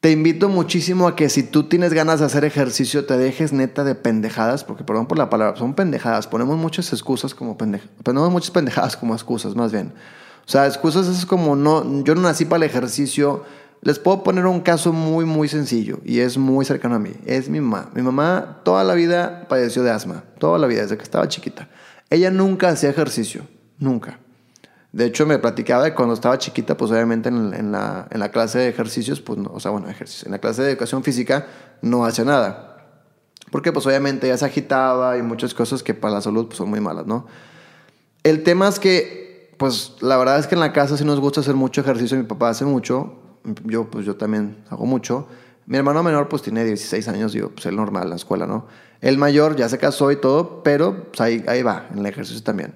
te 0.00 0.10
invito 0.10 0.48
muchísimo 0.48 1.06
a 1.06 1.14
que 1.14 1.28
si 1.28 1.42
tú 1.42 1.64
tienes 1.64 1.92
ganas 1.92 2.20
de 2.20 2.26
hacer 2.26 2.46
ejercicio, 2.46 3.04
te 3.04 3.18
dejes 3.18 3.52
neta 3.52 3.84
de 3.84 3.94
pendejadas, 3.94 4.64
porque 4.64 4.82
perdón 4.82 5.06
por 5.06 5.18
la 5.18 5.28
palabra, 5.28 5.58
son 5.58 5.74
pendejadas. 5.74 6.26
Ponemos 6.26 6.56
muchas 6.56 6.90
excusas 6.94 7.34
como 7.34 7.58
pendejadas. 7.58 7.94
Ponemos 8.02 8.30
muchas 8.30 8.50
pendejadas 8.50 8.96
como 8.96 9.12
excusas, 9.12 9.54
más 9.54 9.72
bien. 9.72 9.92
O 10.46 10.50
sea, 10.50 10.66
excusas 10.66 11.06
es 11.06 11.26
como 11.26 11.54
no, 11.54 12.02
yo 12.02 12.14
no 12.14 12.22
nací 12.22 12.46
para 12.46 12.64
el 12.64 12.70
ejercicio. 12.70 13.44
Les 13.82 13.98
puedo 13.98 14.22
poner 14.22 14.46
un 14.46 14.60
caso 14.60 14.94
muy, 14.94 15.26
muy 15.26 15.48
sencillo 15.48 16.00
y 16.02 16.20
es 16.20 16.38
muy 16.38 16.64
cercano 16.64 16.94
a 16.94 16.98
mí. 16.98 17.12
Es 17.26 17.50
mi 17.50 17.60
mamá. 17.60 17.90
Mi 17.94 18.00
mamá 18.00 18.60
toda 18.64 18.84
la 18.84 18.94
vida 18.94 19.48
padeció 19.48 19.82
de 19.82 19.90
asma, 19.90 20.24
toda 20.38 20.58
la 20.58 20.66
vida, 20.66 20.80
desde 20.80 20.96
que 20.96 21.04
estaba 21.04 21.28
chiquita. 21.28 21.68
Ella 22.08 22.30
nunca 22.30 22.70
hacía 22.70 22.88
ejercicio, 22.88 23.46
nunca. 23.78 24.18
De 24.92 25.04
hecho, 25.04 25.24
me 25.24 25.38
platicaba 25.38 25.84
de 25.84 25.94
cuando 25.94 26.14
estaba 26.14 26.36
chiquita, 26.38 26.76
pues 26.76 26.90
obviamente 26.90 27.28
en, 27.28 27.70
la, 27.70 28.08
en 28.10 28.20
la, 28.20 28.30
clase 28.30 28.58
de 28.58 28.68
ejercicios, 28.68 29.20
pues 29.20 29.38
no, 29.38 29.50
o 29.52 29.60
sea, 29.60 29.70
bueno, 29.70 29.88
ejercicio, 29.88 30.26
en 30.26 30.32
la 30.32 30.38
clase 30.38 30.62
de 30.62 30.70
educación 30.70 31.04
física 31.04 31.46
no 31.80 32.04
hacía 32.04 32.24
nada. 32.24 32.66
Porque 33.52 33.72
pues 33.72 33.86
obviamente 33.86 34.26
ya 34.26 34.36
se 34.36 34.44
agitaba 34.44 35.16
y 35.16 35.22
muchas 35.22 35.54
cosas 35.54 35.82
que 35.82 35.94
para 35.94 36.14
la 36.14 36.20
salud 36.20 36.46
pues, 36.46 36.58
son 36.58 36.70
muy 36.70 36.80
malas, 36.80 37.06
¿no? 37.06 37.26
El 38.22 38.42
tema 38.42 38.68
es 38.68 38.80
que, 38.80 39.54
pues 39.58 39.94
la 40.00 40.16
verdad 40.16 40.38
es 40.38 40.46
que 40.46 40.56
en 40.56 40.60
la 40.60 40.72
casa 40.72 40.96
sí 40.96 41.04
nos 41.04 41.20
gusta 41.20 41.40
hacer 41.40 41.54
mucho 41.54 41.80
ejercicio, 41.80 42.16
mi 42.16 42.24
papá 42.24 42.50
hace 42.50 42.64
mucho, 42.64 43.14
yo 43.64 43.90
pues 43.90 44.04
yo 44.04 44.16
también 44.16 44.56
hago 44.70 44.86
mucho. 44.86 45.26
Mi 45.66 45.76
hermano 45.76 46.02
menor 46.02 46.28
pues 46.28 46.42
tiene 46.42 46.64
16 46.64 47.06
años, 47.08 47.32
digo, 47.32 47.50
pues 47.50 47.64
el 47.66 47.76
normal, 47.76 48.10
la 48.10 48.16
escuela, 48.16 48.46
¿no? 48.46 48.66
El 49.00 49.18
mayor 49.18 49.54
ya 49.56 49.68
se 49.68 49.78
casó 49.78 50.10
y 50.10 50.16
todo, 50.16 50.62
pero 50.64 51.04
pues, 51.10 51.20
ahí, 51.20 51.44
ahí 51.46 51.62
va, 51.62 51.86
en 51.92 52.00
el 52.00 52.06
ejercicio 52.06 52.42
también. 52.42 52.74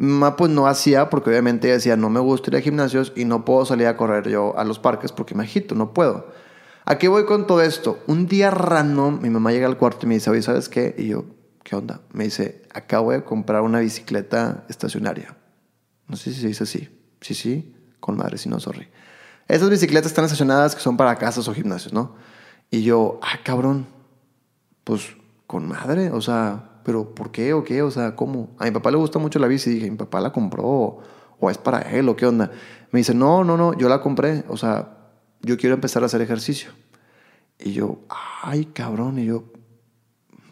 Mi 0.00 0.06
mamá 0.06 0.34
pues 0.34 0.50
no 0.50 0.66
hacía 0.66 1.10
porque 1.10 1.28
obviamente 1.28 1.68
decía, 1.68 1.94
no 1.94 2.08
me 2.08 2.20
gusta 2.20 2.48
ir 2.48 2.56
a 2.56 2.62
gimnasios 2.62 3.12
y 3.16 3.26
no 3.26 3.44
puedo 3.44 3.66
salir 3.66 3.86
a 3.86 3.98
correr 3.98 4.30
yo 4.30 4.56
a 4.56 4.64
los 4.64 4.78
parques 4.78 5.12
porque 5.12 5.34
me 5.34 5.42
agito, 5.42 5.74
no 5.74 5.92
puedo. 5.92 6.32
¿A 6.86 6.96
qué 6.96 7.06
voy 7.08 7.26
con 7.26 7.46
todo 7.46 7.60
esto? 7.60 7.98
Un 8.06 8.26
día 8.26 8.50
random, 8.50 9.20
mi 9.20 9.28
mamá 9.28 9.52
llega 9.52 9.66
al 9.66 9.76
cuarto 9.76 10.06
y 10.06 10.08
me 10.08 10.14
dice, 10.14 10.30
oye, 10.30 10.40
¿sabes 10.40 10.70
qué? 10.70 10.94
Y 10.96 11.08
yo, 11.08 11.26
¿qué 11.64 11.76
onda? 11.76 12.00
Me 12.14 12.24
dice, 12.24 12.62
acabo 12.72 13.12
de 13.12 13.24
comprar 13.24 13.60
una 13.60 13.80
bicicleta 13.80 14.64
estacionaria. 14.70 15.36
No 16.08 16.16
sé 16.16 16.32
si 16.32 16.40
se 16.40 16.46
dice 16.46 16.64
así. 16.64 16.88
Sí, 17.20 17.34
sí, 17.34 17.76
con 18.00 18.16
madre, 18.16 18.38
si 18.38 18.48
no, 18.48 18.58
sorry. 18.58 18.88
Esas 19.48 19.68
bicicletas 19.68 20.12
están 20.12 20.24
estacionadas 20.24 20.74
que 20.74 20.80
son 20.80 20.96
para 20.96 21.14
casas 21.16 21.46
o 21.46 21.52
gimnasios, 21.52 21.92
¿no? 21.92 22.14
Y 22.70 22.84
yo, 22.84 23.20
ah, 23.22 23.40
cabrón, 23.44 23.86
pues 24.82 25.14
con 25.46 25.68
madre, 25.68 26.10
o 26.10 26.22
sea, 26.22 26.69
pero 26.84 27.14
¿por 27.14 27.30
qué 27.30 27.52
o 27.52 27.64
qué? 27.64 27.82
O 27.82 27.90
sea, 27.90 28.16
¿cómo? 28.16 28.50
A 28.58 28.64
mi 28.64 28.70
papá 28.70 28.90
le 28.90 28.96
gusta 28.96 29.18
mucho 29.18 29.38
la 29.38 29.46
bici. 29.46 29.70
Dije, 29.70 29.90
mi 29.90 29.96
papá 29.96 30.20
la 30.20 30.32
compró 30.32 31.02
o, 31.38 31.50
es 31.50 31.58
para 31.58 31.80
él 31.80 32.08
o 32.08 32.16
qué 32.16 32.26
onda. 32.26 32.50
Me 32.90 32.98
dice, 32.98 33.14
no, 33.14 33.44
no, 33.44 33.56
no, 33.56 33.76
yo 33.76 33.88
la 33.88 34.00
compré. 34.00 34.44
O 34.48 34.56
sea, 34.56 34.96
yo 35.42 35.56
quiero 35.56 35.74
empezar 35.74 36.02
a 36.02 36.06
hacer 36.06 36.20
ejercicio. 36.20 36.70
Y 37.58 37.72
yo, 37.72 38.00
ay, 38.42 38.66
cabrón. 38.66 39.18
Y 39.18 39.26
yo, 39.26 39.44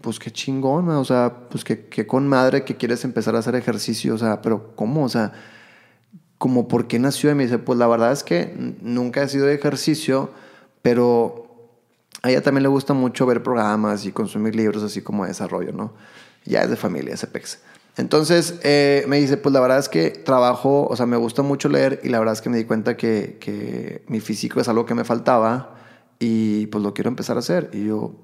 pues 0.01 0.19
qué 0.19 0.31
chingón, 0.31 0.89
o 0.89 1.05
sea, 1.05 1.49
pues 1.51 1.65
qué, 1.65 1.87
qué 1.87 2.07
con 2.07 2.29
madre 2.29 2.65
que 2.65 2.77
quieres 2.77 3.05
empezar 3.05 3.35
a 3.37 3.41
hacer 3.41 3.55
ejercicio. 3.55 4.15
O 4.15 4.19
sea, 4.19 4.43
pero 4.43 4.75
¿cómo? 4.77 5.05
O 5.05 5.09
sea, 5.09 5.33
como 6.39 6.69
por 6.69 6.87
qué 6.87 6.99
nació. 6.99 7.31
Y 7.31 7.35
me 7.35 7.45
dice, 7.45 7.59
pues 7.59 7.79
la 7.79 7.87
verdad 7.87 8.13
es 8.13 8.25
que 8.25 8.55
nunca 8.81 9.23
he 9.23 9.29
sido 9.29 9.47
de 9.47 9.55
ejercicio, 9.55 10.31
pero 10.83 11.48
a 12.23 12.31
ella 12.31 12.43
también 12.43 12.63
le 12.63 12.69
gusta 12.69 12.95
mucho 12.95 13.27
ver 13.27 13.43
programas 13.43 14.05
y 14.05 14.13
consumir 14.13 14.55
libros 14.57 14.83
así 14.83 15.03
como 15.03 15.25
de 15.25 15.31
desarrollo, 15.31 15.73
¿no? 15.73 15.93
Ya 16.45 16.63
es 16.63 16.71
de 16.71 16.77
familia 16.77 17.15
ese 17.15 17.27
pex. 17.27 17.61
Entonces 17.97 18.59
eh, 18.63 19.05
me 19.09 19.19
dice, 19.19 19.37
pues 19.37 19.53
la 19.53 19.61
verdad 19.61 19.79
es 19.79 19.89
que 19.89 20.11
trabajo, 20.11 20.87
o 20.89 20.97
sea, 20.97 21.07
me 21.07 21.17
gusta 21.17 21.43
mucho 21.43 21.69
leer 21.69 22.01
y 22.03 22.09
la 22.09 22.19
verdad 22.19 22.35
es 22.35 22.41
que 22.41 22.49
me 22.49 22.57
di 22.57 22.65
cuenta 22.65 22.97
que, 22.97 23.39
que 23.41 24.05
mi 24.09 24.21
físico 24.21 24.61
es 24.61 24.69
algo 24.69 24.87
que 24.87 24.95
me 24.95 25.05
faltaba 25.05 25.75
y 26.19 26.67
pues 26.69 26.83
lo 26.83 26.95
quiero 26.95 27.09
empezar 27.09 27.37
a 27.37 27.41
hacer. 27.41 27.71
Y 27.73 27.87
yo, 27.87 28.15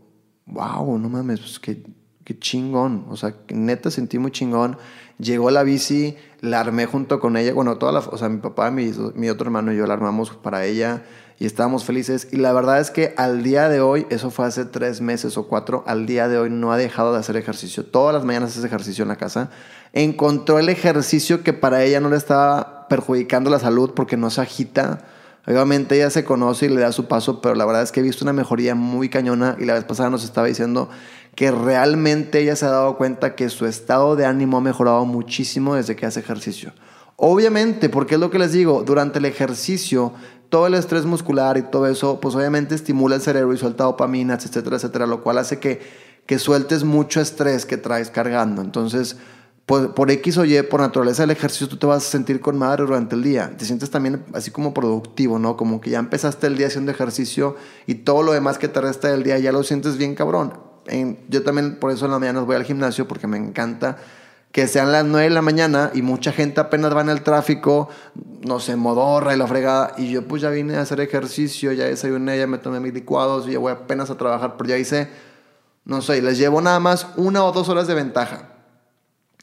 wow, 0.47 0.99
no 0.99 1.09
mames, 1.09 1.41
pues 1.41 1.59
qué, 1.59 1.83
qué 2.25 2.39
chingón. 2.39 3.07
O 3.11 3.17
sea, 3.17 3.35
neta 3.49 3.91
sentí 3.91 4.19
muy 4.19 4.31
chingón. 4.31 4.77
Llegó 5.19 5.51
la 5.51 5.63
bici, 5.63 6.17
la 6.41 6.61
armé 6.61 6.87
junto 6.87 7.21
con 7.21 7.37
ella. 7.37 7.53
Bueno, 7.53 7.77
toda 7.79 7.93
la, 7.93 7.99
o 8.01 8.19
sea, 8.19 8.29
mi 8.29 8.39
papá, 8.39 8.71
mi, 8.71 8.93
mi 9.15 9.29
otro 9.29 9.47
hermano 9.47 9.73
y 9.73 9.77
yo 9.77 9.87
la 9.87 9.95
armamos 9.95 10.31
para 10.31 10.65
ella 10.65 11.05
y 11.39 11.47
estábamos 11.47 11.85
felices. 11.85 12.29
Y 12.31 12.37
la 12.37 12.53
verdad 12.53 12.81
es 12.81 12.91
que 12.91 13.15
al 13.17 13.43
día 13.43 13.69
de 13.69 13.81
hoy, 13.81 14.07
eso 14.11 14.31
fue 14.31 14.47
hace 14.47 14.65
tres 14.65 15.01
meses 15.01 15.37
o 15.37 15.49
cuatro, 15.49 15.85
al 15.87 16.07
día 16.07 16.29
de 16.29 16.39
hoy 16.39 16.51
no 16.51 16.73
ha 16.73 16.77
dejado 16.77 17.13
de 17.13 17.19
hacer 17.19 17.37
ejercicio. 17.37 17.85
Todas 17.85 18.15
las 18.15 18.25
mañanas 18.25 18.57
hace 18.57 18.67
ejercicio 18.67 19.03
en 19.03 19.09
la 19.09 19.17
casa. 19.17 19.51
Encontró 19.93 20.59
el 20.59 20.69
ejercicio 20.69 21.43
que 21.43 21.53
para 21.53 21.83
ella 21.83 22.01
no 22.01 22.11
le 22.11 22.17
estaba 22.17 22.89
perjudicando 22.89 23.51
la 23.51 23.59
salud 23.59 23.93
porque 23.95 24.17
no 24.17 24.31
se 24.31 24.41
agita. 24.41 25.05
Obviamente 25.47 25.97
ella 25.97 26.11
se 26.11 26.25
conoce 26.25 26.67
y 26.67 26.69
le 26.71 26.81
da 26.81 26.93
su 26.93 27.07
paso, 27.07 27.41
pero 27.41 27.55
la 27.55 27.67
verdad 27.67 27.83
es 27.83 27.93
que 27.93 28.01
he 28.01 28.03
visto 28.03 28.25
una 28.25 28.33
mejoría 28.33 28.75
muy 28.75 29.11
cañona 29.11 29.57
y 29.59 29.67
la 29.67 29.75
vez 29.75 29.85
pasada 29.85 30.09
nos 30.09 30.25
estaba 30.25 30.47
diciendo 30.47 30.89
que 31.35 31.51
realmente 31.51 32.41
ella 32.41 32.57
se 32.57 32.65
ha 32.65 32.71
dado 32.71 32.97
cuenta 32.97 33.35
que 33.35 33.49
su 33.51 33.67
estado 33.67 34.17
de 34.17 34.25
ánimo 34.25 34.59
ha 34.59 34.61
mejorado 34.61 35.05
muchísimo 35.05 35.75
desde 35.75 35.97
que 35.97 36.07
hace 36.07 36.21
ejercicio. 36.21 36.73
Obviamente, 37.17 37.89
porque 37.89 38.15
es 38.15 38.21
lo 38.21 38.31
que 38.31 38.39
les 38.39 38.53
digo, 38.53 38.83
durante 38.85 39.19
el 39.19 39.25
ejercicio 39.25 40.13
todo 40.49 40.67
el 40.67 40.75
estrés 40.75 41.05
muscular 41.05 41.57
y 41.57 41.63
todo 41.63 41.87
eso, 41.87 42.21
pues 42.21 42.35
obviamente 42.35 42.75
estimula 42.75 43.17
el 43.17 43.23
cerebro 43.23 43.53
y 43.53 43.59
suelta 43.59 43.85
dopaminas, 43.85 44.45
etcétera, 44.45 44.77
etcétera, 44.77 45.07
lo 45.07 45.23
cual 45.23 45.39
hace 45.39 45.59
que, 45.59 45.81
que 46.27 46.39
sueltes 46.39 46.85
mucho 46.85 47.21
estrés 47.21 47.67
que 47.67 47.77
traes 47.77 48.11
cargando. 48.11 48.63
Entonces, 48.63 49.17
por, 49.67 49.95
por, 49.95 50.11
X 50.11 50.39
o 50.39 50.45
Y, 50.45 50.61
por 50.63 50.81
naturaleza 50.81 51.23
del 51.23 51.31
ejercicio, 51.31 51.69
tú 51.69 51.77
te 51.77 51.87
vas 51.87 52.07
a 52.07 52.11
sentir 52.11 52.41
con 52.41 52.59
madre 52.59 52.85
durante 52.85 53.15
el 53.15 53.23
día. 53.23 53.55
Te 53.57 53.65
sientes 53.65 53.91
también 53.91 54.25
así 54.35 54.51
como 54.51 54.75
productivo, 54.75 55.39
¿no? 55.39 55.57
Como 55.57 55.81
que 55.81 55.91
ya 55.91 55.99
empezaste 55.99 56.47
el 56.47 56.57
día 56.57 56.67
haciendo 56.67 56.91
ejercicio 56.91 57.57
y 57.87 57.97
todo 57.97 58.23
lo 58.23 58.33
demás 58.33 58.59
que 58.59 58.69
te 58.69 58.81
resta 58.81 59.09
del 59.09 59.23
día 59.23 59.39
ya 59.39 59.53
lo 59.53 59.63
sientes 59.63 59.97
bien 59.97 60.15
cabrón. 60.15 60.53
yo 61.29 61.43
también 61.43 61.79
por 61.81 61.91
eso 61.91 62.05
en 62.05 62.11
la 62.11 62.19
mañana 62.19 62.41
voy 62.41 62.57
al 62.57 62.65
gimnasio 62.65 63.09
porque 63.09 63.27
me 63.27 63.39
encanta 63.39 63.97
que 64.55 64.69
sean 64.69 64.93
las 64.93 65.05
9 65.05 65.31
de 65.31 65.35
la 65.35 65.43
mañana 65.43 65.91
y 65.95 66.03
mucha 66.03 66.31
gente 66.31 66.61
apenas 66.61 66.95
va 66.95 67.01
en 67.01 67.09
el 67.09 67.23
tráfico, 67.25 67.89
no 68.47 68.61
sé, 68.61 68.77
modorra 68.77 69.35
y 69.35 69.37
la 69.37 69.49
fregada. 69.49 69.95
Y 69.99 70.13
yo 70.13 70.29
pues 70.29 70.43
ya 70.43 70.51
vine 70.51 70.77
a 70.77 70.83
hacer 70.83 71.01
ejercicio, 71.01 71.73
ya 71.73 71.87
desayuné, 71.87 72.39
ya 72.39 72.47
me 72.47 72.59
tomé 72.59 72.79
mis 72.79 72.95
licuados 72.95 73.49
y 73.49 73.55
ya 73.55 73.59
voy 73.59 73.73
apenas 73.73 74.11
a 74.11 74.17
trabajar, 74.17 74.55
pero 74.57 74.71
ya 74.71 74.79
hice, 74.79 75.09
no 75.85 76.01
sé, 76.03 76.23
les 76.23 76.39
llevo 76.39 76.61
nada 76.61 76.79
más 76.79 77.09
una 77.17 77.43
o 77.43 77.51
dos 77.51 77.69
horas 77.69 77.89
de 77.89 77.95
ventaja. 77.95 78.51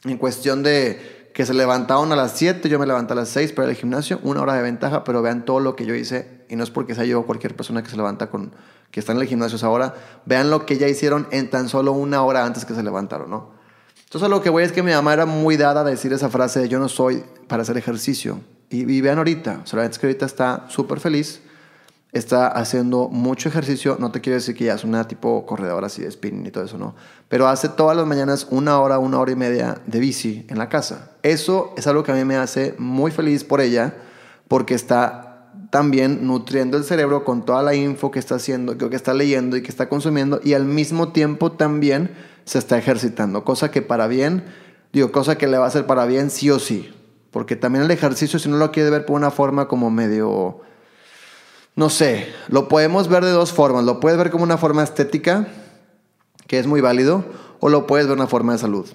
En 0.04 0.16
cuestión 0.16 0.62
de 0.62 1.28
que 1.34 1.44
se 1.44 1.52
levantaron 1.52 2.10
a 2.10 2.16
las 2.16 2.32
7, 2.32 2.66
yo 2.70 2.78
me 2.78 2.86
levanté 2.86 3.12
a 3.12 3.16
las 3.16 3.28
6 3.28 3.52
para 3.52 3.68
el 3.68 3.76
gimnasio, 3.76 4.18
una 4.22 4.40
hora 4.40 4.54
de 4.54 4.62
ventaja, 4.62 5.04
pero 5.04 5.20
vean 5.20 5.44
todo 5.44 5.60
lo 5.60 5.76
que 5.76 5.84
yo 5.84 5.94
hice. 5.94 6.46
Y 6.48 6.56
no 6.56 6.64
es 6.64 6.70
porque 6.70 6.94
sea 6.94 7.04
yo 7.04 7.26
cualquier 7.26 7.54
persona 7.54 7.82
que 7.82 7.90
se 7.90 7.98
levanta 7.98 8.30
con, 8.30 8.54
que 8.90 9.00
está 9.00 9.12
en 9.12 9.18
el 9.18 9.26
gimnasio 9.26 9.58
ahora, 9.68 9.94
vean 10.24 10.48
lo 10.48 10.64
que 10.64 10.78
ya 10.78 10.88
hicieron 10.88 11.28
en 11.32 11.50
tan 11.50 11.68
solo 11.68 11.92
una 11.92 12.22
hora 12.22 12.46
antes 12.46 12.64
que 12.64 12.72
se 12.72 12.82
levantaron, 12.82 13.28
¿no? 13.28 13.61
Entonces 14.12 14.28
lo 14.28 14.42
que 14.42 14.50
voy 14.50 14.62
es 14.62 14.72
que 14.72 14.82
mi 14.82 14.92
mamá 14.92 15.14
era 15.14 15.24
muy 15.24 15.56
dada 15.56 15.80
a 15.80 15.84
decir 15.84 16.12
esa 16.12 16.28
frase 16.28 16.60
de 16.60 16.68
yo 16.68 16.78
no 16.78 16.90
soy 16.90 17.24
para 17.48 17.62
hacer 17.62 17.78
ejercicio. 17.78 18.40
Y, 18.68 19.00
vean 19.00 19.16
ahorita, 19.16 19.62
solamente 19.64 19.94
es 19.94 19.98
que 19.98 20.06
ahorita 20.06 20.26
está 20.26 20.66
súper 20.68 21.00
feliz, 21.00 21.40
está 22.12 22.48
haciendo 22.48 23.08
mucho 23.08 23.48
ejercicio, 23.48 23.96
no 23.98 24.12
te 24.12 24.20
quiero 24.20 24.34
decir 24.34 24.54
que 24.54 24.64
ya 24.64 24.74
es 24.74 24.84
una 24.84 25.08
tipo 25.08 25.46
corredora 25.46 25.86
así 25.86 26.02
de 26.02 26.10
spinning 26.10 26.44
y 26.44 26.50
todo 26.50 26.64
eso, 26.64 26.76
¿no? 26.76 26.94
Pero 27.30 27.48
hace 27.48 27.70
todas 27.70 27.96
las 27.96 28.06
mañanas 28.06 28.48
una 28.50 28.78
hora, 28.80 28.98
una 28.98 29.18
hora 29.18 29.32
y 29.32 29.36
media 29.36 29.80
de 29.86 29.98
bici 29.98 30.44
en 30.50 30.58
la 30.58 30.68
casa. 30.68 31.12
Eso 31.22 31.72
es 31.78 31.86
algo 31.86 32.02
que 32.02 32.12
a 32.12 32.14
mí 32.14 32.24
me 32.26 32.36
hace 32.36 32.74
muy 32.76 33.12
feliz 33.12 33.44
por 33.44 33.62
ella, 33.62 33.94
porque 34.46 34.74
está 34.74 35.48
también 35.70 36.26
nutriendo 36.26 36.76
el 36.76 36.84
cerebro 36.84 37.24
con 37.24 37.46
toda 37.46 37.62
la 37.62 37.74
info 37.74 38.10
que 38.10 38.18
está 38.18 38.34
haciendo, 38.34 38.76
que 38.76 38.94
está 38.94 39.14
leyendo 39.14 39.56
y 39.56 39.62
que 39.62 39.70
está 39.70 39.88
consumiendo, 39.88 40.38
y 40.44 40.52
al 40.52 40.66
mismo 40.66 41.12
tiempo 41.12 41.52
también 41.52 42.10
se 42.44 42.58
está 42.58 42.78
ejercitando, 42.78 43.44
cosa 43.44 43.70
que 43.70 43.82
para 43.82 44.06
bien, 44.06 44.44
digo, 44.92 45.12
cosa 45.12 45.36
que 45.36 45.46
le 45.46 45.58
va 45.58 45.64
a 45.64 45.68
hacer 45.68 45.86
para 45.86 46.06
bien 46.06 46.30
sí 46.30 46.50
o 46.50 46.58
sí, 46.58 46.92
porque 47.30 47.56
también 47.56 47.84
el 47.84 47.90
ejercicio, 47.90 48.38
si 48.38 48.48
no 48.48 48.56
lo 48.56 48.72
quiere 48.72 48.90
ver 48.90 49.06
por 49.06 49.16
una 49.16 49.30
forma 49.30 49.68
como 49.68 49.90
medio, 49.90 50.60
no 51.74 51.88
sé, 51.88 52.28
lo 52.48 52.68
podemos 52.68 53.08
ver 53.08 53.24
de 53.24 53.30
dos 53.30 53.52
formas, 53.52 53.84
lo 53.84 54.00
puedes 54.00 54.18
ver 54.18 54.30
como 54.30 54.44
una 54.44 54.58
forma 54.58 54.82
estética, 54.82 55.48
que 56.46 56.58
es 56.58 56.66
muy 56.66 56.80
válido, 56.80 57.24
o 57.60 57.68
lo 57.68 57.86
puedes 57.86 58.06
ver 58.06 58.16
una 58.16 58.26
forma 58.26 58.52
de 58.52 58.58
salud. 58.58 58.86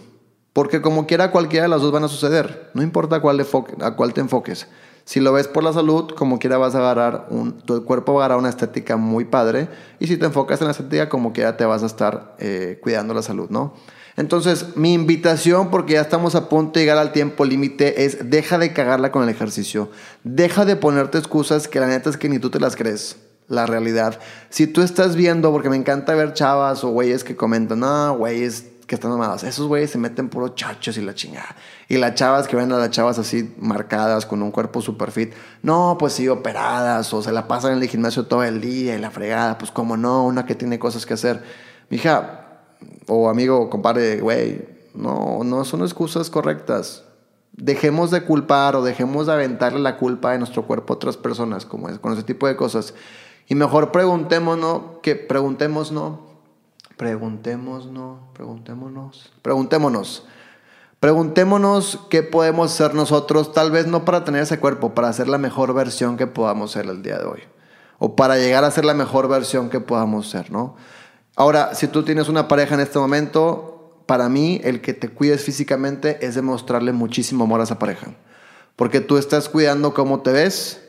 Porque 0.53 0.81
como 0.81 1.07
quiera 1.07 1.31
cualquiera 1.31 1.63
de 1.63 1.69
las 1.69 1.81
dos 1.81 1.91
van 1.91 2.03
a 2.03 2.07
suceder, 2.07 2.71
no 2.73 2.83
importa 2.83 3.17
a 3.17 3.21
cuál 3.21 4.13
te 4.13 4.21
enfoques. 4.21 4.67
Si 5.07 5.21
lo 5.21 5.31
ves 5.31 5.47
por 5.47 5.63
la 5.63 5.71
salud, 5.71 6.11
como 6.17 6.37
quiera 6.37 6.57
vas 6.57 6.75
a 6.75 6.79
agarrar 6.79 7.27
un, 7.29 7.61
tu 7.61 7.85
cuerpo 7.85 8.15
va 8.15 8.25
agarrar 8.25 8.39
una 8.39 8.49
estética 8.49 8.97
muy 8.97 9.23
padre. 9.23 9.69
Y 10.01 10.07
si 10.07 10.17
te 10.17 10.25
enfocas 10.25 10.59
en 10.59 10.65
la 10.65 10.71
estética, 10.71 11.07
como 11.07 11.31
quiera 11.31 11.55
te 11.55 11.63
vas 11.63 11.81
a 11.81 11.85
estar 11.85 12.35
eh, 12.39 12.77
cuidando 12.83 13.13
la 13.13 13.21
salud, 13.21 13.49
¿no? 13.49 13.73
Entonces, 14.17 14.75
mi 14.75 14.93
invitación, 14.93 15.71
porque 15.71 15.93
ya 15.93 16.01
estamos 16.01 16.35
a 16.35 16.49
punto 16.49 16.73
de 16.73 16.81
llegar 16.81 16.97
al 16.97 17.13
tiempo 17.13 17.45
límite, 17.45 18.03
es 18.03 18.29
deja 18.29 18.57
de 18.57 18.73
cagarla 18.73 19.13
con 19.13 19.23
el 19.23 19.29
ejercicio. 19.29 19.89
Deja 20.25 20.65
de 20.65 20.75
ponerte 20.75 21.17
excusas 21.17 21.69
que 21.69 21.79
la 21.79 21.87
neta 21.87 22.09
es 22.09 22.17
que 22.17 22.27
ni 22.27 22.37
tú 22.37 22.49
te 22.49 22.59
las 22.59 22.75
crees. 22.75 23.15
La 23.47 23.65
realidad. 23.65 24.19
Si 24.49 24.67
tú 24.67 24.81
estás 24.81 25.15
viendo, 25.15 25.53
porque 25.53 25.69
me 25.69 25.77
encanta 25.77 26.15
ver 26.15 26.33
chavas 26.33 26.83
o 26.83 26.89
güeyes 26.89 27.23
que 27.23 27.37
comentan, 27.37 27.79
no, 27.79 28.17
güeyes 28.17 28.65
que 28.87 28.95
están 28.95 29.11
mamadas. 29.11 29.43
Esos 29.43 29.67
güeyes 29.67 29.91
se 29.91 29.97
meten 29.97 30.29
puro 30.29 30.49
chachos 30.49 30.97
y 30.97 31.01
la 31.01 31.13
chingada. 31.13 31.55
Y 31.89 31.97
las 31.97 32.15
chavas 32.15 32.47
que 32.47 32.55
ven 32.55 32.71
a 32.71 32.77
las 32.77 32.89
chavas 32.89 33.19
así 33.19 33.53
marcadas 33.59 34.25
con 34.25 34.41
un 34.41 34.49
cuerpo 34.49 34.81
super 34.81 35.11
fit. 35.11 35.33
No, 35.61 35.97
pues 35.99 36.13
sí, 36.13 36.29
operadas 36.29 37.13
o 37.13 37.21
se 37.21 37.33
la 37.33 37.49
pasan 37.49 37.73
en 37.73 37.83
el 37.83 37.89
gimnasio 37.89 38.25
todo 38.25 38.43
el 38.43 38.61
día 38.61 38.95
y 38.95 38.99
la 38.99 39.11
fregada. 39.11 39.57
Pues 39.57 39.71
como 39.71 39.97
no, 39.97 40.25
una 40.25 40.45
que 40.45 40.55
tiene 40.55 40.79
cosas 40.79 41.05
que 41.05 41.13
hacer. 41.13 41.43
Mija, 41.89 42.47
o 43.07 43.29
amigo, 43.29 43.69
compadre, 43.69 44.21
güey, 44.21 44.65
no, 44.95 45.43
no 45.43 45.65
son 45.65 45.81
excusas 45.81 46.29
correctas. 46.29 47.03
Dejemos 47.51 48.09
de 48.09 48.23
culpar 48.23 48.77
o 48.77 48.83
dejemos 48.83 49.27
de 49.27 49.33
aventarle 49.33 49.79
la 49.79 49.97
culpa 49.97 50.31
de 50.31 50.37
nuestro 50.37 50.65
cuerpo 50.65 50.93
a 50.93 50.95
otras 50.95 51.17
personas, 51.17 51.65
como 51.65 51.89
es, 51.89 51.99
con 51.99 52.13
ese 52.13 52.23
tipo 52.23 52.47
de 52.47 52.55
cosas. 52.55 52.93
Y 53.47 53.55
mejor 53.55 53.91
preguntémonos, 53.91 54.99
que 55.01 55.15
preguntemos, 55.15 55.91
no, 55.91 56.26
Preguntémonos, 56.97 58.19
preguntémonos, 58.33 59.31
preguntémonos. 59.43 60.25
Preguntémonos 60.99 61.99
qué 62.09 62.23
podemos 62.23 62.71
ser 62.71 62.95
nosotros, 62.95 63.53
tal 63.53 63.69
vez 63.69 63.85
no 63.85 64.03
para 64.03 64.25
tener 64.25 64.41
ese 64.41 64.59
cuerpo, 64.59 64.95
para 64.95 65.13
ser 65.13 65.27
la 65.27 65.37
mejor 65.37 65.75
versión 65.75 66.17
que 66.17 66.25
podamos 66.25 66.71
ser 66.71 66.87
el 66.87 67.03
día 67.03 67.19
de 67.19 67.25
hoy. 67.25 67.41
O 67.99 68.15
para 68.15 68.37
llegar 68.37 68.63
a 68.63 68.71
ser 68.71 68.83
la 68.83 68.95
mejor 68.95 69.27
versión 69.27 69.69
que 69.69 69.79
podamos 69.79 70.27
ser, 70.27 70.51
¿no? 70.51 70.75
Ahora, 71.35 71.75
si 71.75 71.87
tú 71.87 72.03
tienes 72.03 72.29
una 72.29 72.47
pareja 72.47 72.73
en 72.73 72.81
este 72.81 72.97
momento, 72.97 74.01
para 74.07 74.27
mí 74.27 74.59
el 74.63 74.81
que 74.81 74.95
te 74.95 75.09
cuides 75.09 75.43
físicamente 75.43 76.25
es 76.25 76.33
demostrarle 76.33 76.93
muchísimo 76.93 77.43
amor 77.43 77.61
a 77.61 77.65
esa 77.65 77.77
pareja. 77.77 78.07
Porque 78.75 79.01
tú 79.01 79.17
estás 79.17 79.49
cuidando 79.49 79.93
cómo 79.93 80.21
te 80.21 80.31
ves, 80.31 80.86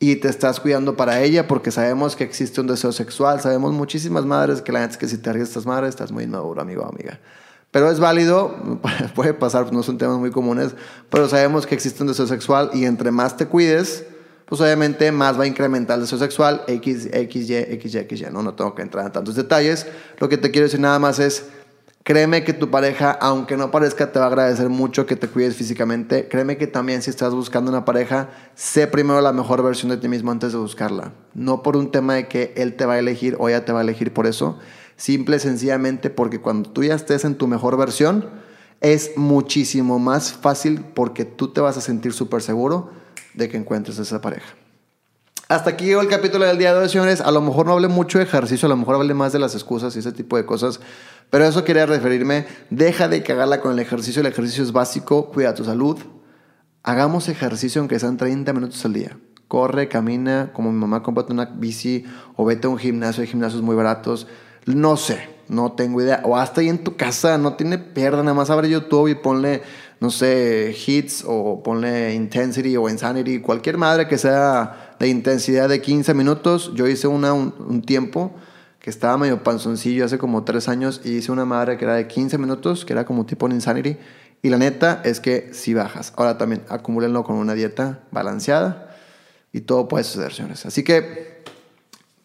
y 0.00 0.16
te 0.16 0.28
estás 0.28 0.60
cuidando 0.60 0.96
para 0.96 1.22
ella 1.22 1.46
porque 1.46 1.70
sabemos 1.70 2.16
que 2.16 2.24
existe 2.24 2.60
un 2.60 2.66
deseo 2.66 2.92
sexual. 2.92 3.40
Sabemos 3.40 3.72
muchísimas 3.72 4.24
madres 4.24 4.60
que 4.60 4.72
la 4.72 4.80
neta 4.80 4.92
es 4.92 4.98
que 4.98 5.08
si 5.08 5.18
te 5.18 5.30
arriesgas 5.30 5.50
estas 5.50 5.66
madres 5.66 5.90
estás 5.90 6.12
muy 6.12 6.26
maduro, 6.26 6.60
amigo 6.60 6.82
o 6.82 6.88
amiga. 6.88 7.20
Pero 7.70 7.90
es 7.90 7.98
válido, 7.98 8.80
puede 9.14 9.34
pasar, 9.34 9.72
no 9.72 9.82
son 9.82 9.98
temas 9.98 10.18
muy 10.18 10.30
comunes, 10.30 10.74
pero 11.10 11.28
sabemos 11.28 11.66
que 11.66 11.74
existe 11.74 12.02
un 12.02 12.08
deseo 12.08 12.26
sexual 12.26 12.70
y 12.72 12.84
entre 12.84 13.10
más 13.10 13.36
te 13.36 13.46
cuides, 13.46 14.04
pues 14.46 14.60
obviamente 14.60 15.10
más 15.10 15.38
va 15.38 15.44
a 15.44 15.46
incrementar 15.46 15.96
el 15.96 16.02
deseo 16.02 16.18
sexual, 16.18 16.62
X, 16.68 17.08
X, 17.12 17.50
Y, 17.50 17.56
X, 17.56 17.94
Y, 17.94 17.98
X, 17.98 18.20
Y, 18.20 18.26
¿no? 18.30 18.42
No 18.42 18.54
tengo 18.54 18.74
que 18.74 18.82
entrar 18.82 19.06
en 19.06 19.12
tantos 19.12 19.34
detalles. 19.34 19.86
Lo 20.18 20.28
que 20.28 20.38
te 20.38 20.50
quiero 20.50 20.66
decir 20.66 20.80
nada 20.80 20.98
más 20.98 21.18
es, 21.18 21.46
Créeme 22.06 22.44
que 22.44 22.52
tu 22.52 22.70
pareja, 22.70 23.12
aunque 23.12 23.56
no 23.56 23.70
parezca, 23.70 24.12
te 24.12 24.18
va 24.18 24.26
a 24.26 24.28
agradecer 24.28 24.68
mucho 24.68 25.06
que 25.06 25.16
te 25.16 25.26
cuides 25.26 25.56
físicamente. 25.56 26.28
Créeme 26.28 26.58
que 26.58 26.66
también 26.66 27.00
si 27.00 27.08
estás 27.08 27.32
buscando 27.32 27.70
una 27.70 27.86
pareja, 27.86 28.28
sé 28.54 28.86
primero 28.86 29.22
la 29.22 29.32
mejor 29.32 29.62
versión 29.62 29.88
de 29.88 29.96
ti 29.96 30.06
mismo 30.06 30.30
antes 30.30 30.52
de 30.52 30.58
buscarla. 30.58 31.14
No 31.32 31.62
por 31.62 31.78
un 31.78 31.90
tema 31.90 32.16
de 32.16 32.28
que 32.28 32.52
él 32.58 32.76
te 32.76 32.84
va 32.84 32.92
a 32.92 32.98
elegir 32.98 33.36
o 33.38 33.48
ella 33.48 33.64
te 33.64 33.72
va 33.72 33.78
a 33.78 33.82
elegir 33.82 34.12
por 34.12 34.26
eso. 34.26 34.58
Simple 34.96 35.38
sencillamente 35.38 36.10
porque 36.10 36.42
cuando 36.42 36.68
tú 36.68 36.84
ya 36.84 36.94
estés 36.94 37.24
en 37.24 37.36
tu 37.36 37.46
mejor 37.46 37.78
versión, 37.78 38.28
es 38.82 39.12
muchísimo 39.16 39.98
más 39.98 40.34
fácil 40.34 40.84
porque 40.94 41.24
tú 41.24 41.54
te 41.54 41.62
vas 41.62 41.78
a 41.78 41.80
sentir 41.80 42.12
súper 42.12 42.42
seguro 42.42 42.90
de 43.32 43.48
que 43.48 43.56
encuentres 43.56 43.98
esa 43.98 44.20
pareja. 44.20 44.54
Hasta 45.48 45.70
aquí 45.70 45.84
llegó 45.84 46.00
el 46.00 46.08
capítulo 46.08 46.46
del 46.46 46.56
día 46.56 46.72
de 46.72 46.80
hoy, 46.80 46.88
señores. 46.88 47.20
A 47.20 47.30
lo 47.30 47.42
mejor 47.42 47.66
no 47.66 47.72
hablé 47.72 47.88
mucho 47.88 48.18
de 48.18 48.24
ejercicio, 48.24 48.66
a 48.66 48.70
lo 48.70 48.76
mejor 48.76 48.94
hablé 48.94 49.12
más 49.12 49.32
de 49.32 49.38
las 49.38 49.54
excusas 49.54 49.94
y 49.94 49.98
ese 49.98 50.12
tipo 50.12 50.36
de 50.38 50.46
cosas. 50.46 50.80
Pero 51.34 51.46
eso 51.46 51.64
quería 51.64 51.84
referirme. 51.84 52.46
Deja 52.70 53.08
de 53.08 53.24
cagarla 53.24 53.60
con 53.60 53.72
el 53.72 53.80
ejercicio. 53.80 54.20
El 54.20 54.28
ejercicio 54.28 54.62
es 54.62 54.70
básico. 54.70 55.32
Cuida 55.32 55.52
tu 55.52 55.64
salud. 55.64 55.98
Hagamos 56.84 57.28
ejercicio 57.28 57.80
aunque 57.80 57.98
sean 57.98 58.16
30 58.16 58.52
minutos 58.52 58.84
al 58.84 58.92
día. 58.92 59.18
Corre, 59.48 59.88
camina, 59.88 60.52
como 60.52 60.70
mi 60.70 60.78
mamá, 60.78 61.02
cómprate 61.02 61.32
una 61.32 61.46
bici 61.46 62.04
o 62.36 62.44
vete 62.44 62.68
a 62.68 62.70
un 62.70 62.78
gimnasio. 62.78 63.22
Hay 63.22 63.26
gimnasios 63.26 63.62
muy 63.62 63.74
baratos. 63.74 64.28
No 64.66 64.96
sé, 64.96 65.28
no 65.48 65.72
tengo 65.72 66.00
idea. 66.00 66.22
O 66.22 66.36
hasta 66.36 66.60
ahí 66.60 66.68
en 66.68 66.84
tu 66.84 66.96
casa, 66.96 67.36
no 67.36 67.54
tiene 67.54 67.78
pierda. 67.78 68.22
Nada 68.22 68.34
más 68.34 68.48
abre 68.50 68.70
YouTube 68.70 69.08
y 69.08 69.16
ponle, 69.16 69.62
no 69.98 70.10
sé, 70.10 70.72
hits 70.86 71.24
o 71.26 71.64
ponle 71.64 72.14
intensity 72.14 72.76
o 72.76 72.88
insanity. 72.88 73.40
Cualquier 73.40 73.76
madre 73.76 74.06
que 74.06 74.18
sea 74.18 74.94
de 75.00 75.08
intensidad 75.08 75.68
de 75.68 75.80
15 75.80 76.14
minutos. 76.14 76.70
Yo 76.76 76.86
hice 76.86 77.08
una 77.08 77.32
un 77.32 77.82
tiempo 77.82 78.30
que 78.84 78.90
estaba 78.90 79.16
medio 79.16 79.42
panzoncillo 79.42 80.04
hace 80.04 80.18
como 80.18 80.44
tres 80.44 80.68
años 80.68 81.00
y 81.04 81.12
hice 81.12 81.32
una 81.32 81.46
madre 81.46 81.78
que 81.78 81.86
era 81.86 81.94
de 81.94 82.06
15 82.06 82.36
minutos, 82.36 82.84
que 82.84 82.92
era 82.92 83.06
como 83.06 83.24
tipo 83.24 83.46
un 83.46 83.52
Insanity. 83.52 83.96
Y 84.42 84.50
la 84.50 84.58
neta 84.58 85.00
es 85.06 85.20
que 85.20 85.54
si 85.54 85.72
bajas. 85.72 86.12
Ahora 86.16 86.36
también 86.36 86.60
acumúlenlo 86.68 87.24
con 87.24 87.36
una 87.36 87.54
dieta 87.54 88.00
balanceada 88.10 88.94
y 89.54 89.62
todo 89.62 89.88
puede 89.88 90.04
suceder, 90.04 90.34
señores. 90.34 90.66
Así 90.66 90.84
que, 90.84 91.42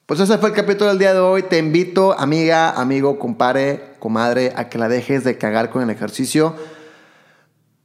pues 0.06 0.20
ese 0.20 0.38
fue 0.38 0.50
el 0.50 0.56
capítulo 0.56 0.90
del 0.90 1.00
día 1.00 1.14
de 1.14 1.22
hoy. 1.22 1.44
Te 1.44 1.60
invito, 1.60 2.20
amiga, 2.20 2.72
amigo, 2.72 3.20
compare, 3.20 3.94
comadre, 4.00 4.52
a 4.58 4.68
que 4.68 4.78
la 4.78 4.90
dejes 4.90 5.24
de 5.24 5.38
cagar 5.38 5.70
con 5.70 5.82
el 5.82 5.90
ejercicio 5.90 6.58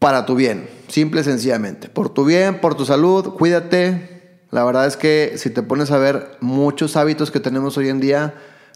para 0.00 0.26
tu 0.26 0.34
bien. 0.34 0.68
Simple 0.88 1.20
y 1.20 1.24
sencillamente. 1.24 1.88
Por 1.88 2.08
tu 2.08 2.24
bien, 2.24 2.60
por 2.60 2.74
tu 2.74 2.84
salud, 2.84 3.34
cuídate. 3.34 4.40
La 4.50 4.64
verdad 4.64 4.88
es 4.88 4.96
que 4.96 5.34
si 5.36 5.50
te 5.50 5.62
pones 5.62 5.92
a 5.92 5.98
ver 5.98 6.38
muchos 6.40 6.96
hábitos 6.96 7.30
que 7.30 7.38
tenemos 7.38 7.78
hoy 7.78 7.88
en 7.88 8.00
día, 8.00 8.34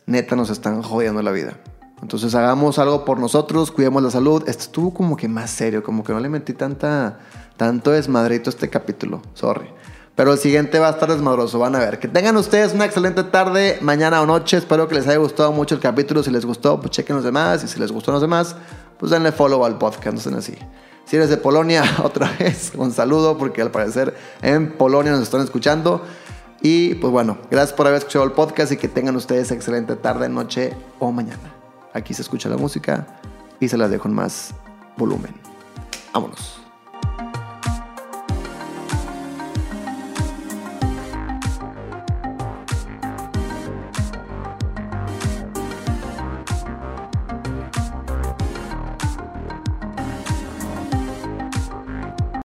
neta 0.09 0.35
nos 0.35 0.51
están 0.51 0.83
jodiendo 0.83 1.23
la 1.23 1.31
vida. 1.31 1.59
Entonces 2.03 2.35
hagamos 2.35 2.79
algo 2.79 3.05
por 3.05 3.19
nosotros, 3.19 3.71
cuidemos 3.71 4.03
la 4.03 4.11
salud. 4.11 4.43
Esto 4.49 4.63
estuvo 4.63 4.95
como 4.95 5.17
que 5.17 5.29
más 5.29 5.51
serio, 5.51 5.83
como 5.83 6.03
que 6.03 6.13
no 6.13 6.21
le 6.21 6.29
metí 6.29 6.55
tanta, 6.55 7.19
tanto 7.57 7.91
desmadrito 7.91 8.51
a 8.51 8.53
este 8.53 8.69
capítulo. 8.71 9.21
Sorry. 9.35 9.69
Pero 10.15 10.33
el 10.33 10.39
siguiente 10.39 10.79
va 10.79 10.89
a 10.89 10.91
estar 10.91 11.13
desmadroso, 11.13 11.59
van 11.59 11.77
a 11.77 11.79
ver. 11.79 11.99
Que 11.99 12.09
tengan 12.09 12.37
ustedes 12.37 12.73
una 12.73 12.87
excelente 12.87 13.23
tarde, 13.23 13.79
mañana 13.83 14.21
o 14.23 14.27
noche. 14.27 14.57
Espero 14.57 14.89
que 14.89 14.95
les 14.95 15.07
haya 15.07 15.19
gustado 15.19 15.53
mucho 15.53 15.75
el 15.75 15.81
capítulo. 15.81 16.23
Si 16.23 16.31
les 16.31 16.45
gustó, 16.45 16.81
pues 16.81 16.91
chequen 16.91 17.17
los 17.17 17.25
demás. 17.25 17.63
Y 17.63 17.69
si 17.69 17.79
les 17.79 17.93
gustó 17.93 18.11
los 18.11 18.21
demás, 18.21 18.57
pues 18.99 19.11
denle 19.13 19.31
follow 19.31 19.65
al 19.65 19.79
podcast, 19.79 20.15
no 20.15 20.21
sean 20.21 20.37
así. 20.37 20.57
Si 21.05 21.17
eres 21.17 21.29
de 21.29 21.37
Polonia, 21.37 21.85
otra 22.03 22.33
vez, 22.39 22.73
un 22.77 22.93
saludo, 22.93 23.39
porque 23.39 23.63
al 23.63 23.71
parecer 23.71 24.17
en 24.43 24.73
Polonia 24.73 25.13
nos 25.13 25.23
están 25.23 25.43
escuchando. 25.43 26.03
Y 26.61 26.97
pues 26.97 27.13
bueno, 27.13 27.39
gracias 27.51 27.73
por 27.77 27.87
haber 27.87 27.99
escuchado 27.99 28.25
el 28.25 28.33
podcast 28.33 28.73
y 28.73 28.77
que 28.77 28.89
tengan 28.89 29.15
ustedes 29.17 29.51
excelente 29.51 29.97
tarde, 29.97 30.29
noche 30.29 30.75
o 30.99 31.13
mañana. 31.13 31.55
Aquí 31.93 32.15
se 32.15 32.23
escucha 32.23 32.49
la 32.49 32.57
música 32.57 33.07
y 33.61 33.69
se 33.69 33.77
las 33.77 33.91
dejo 33.91 34.09
en 34.09 34.15
más 34.15 34.55
volumen. 34.97 35.35
Vámonos. 36.13 36.58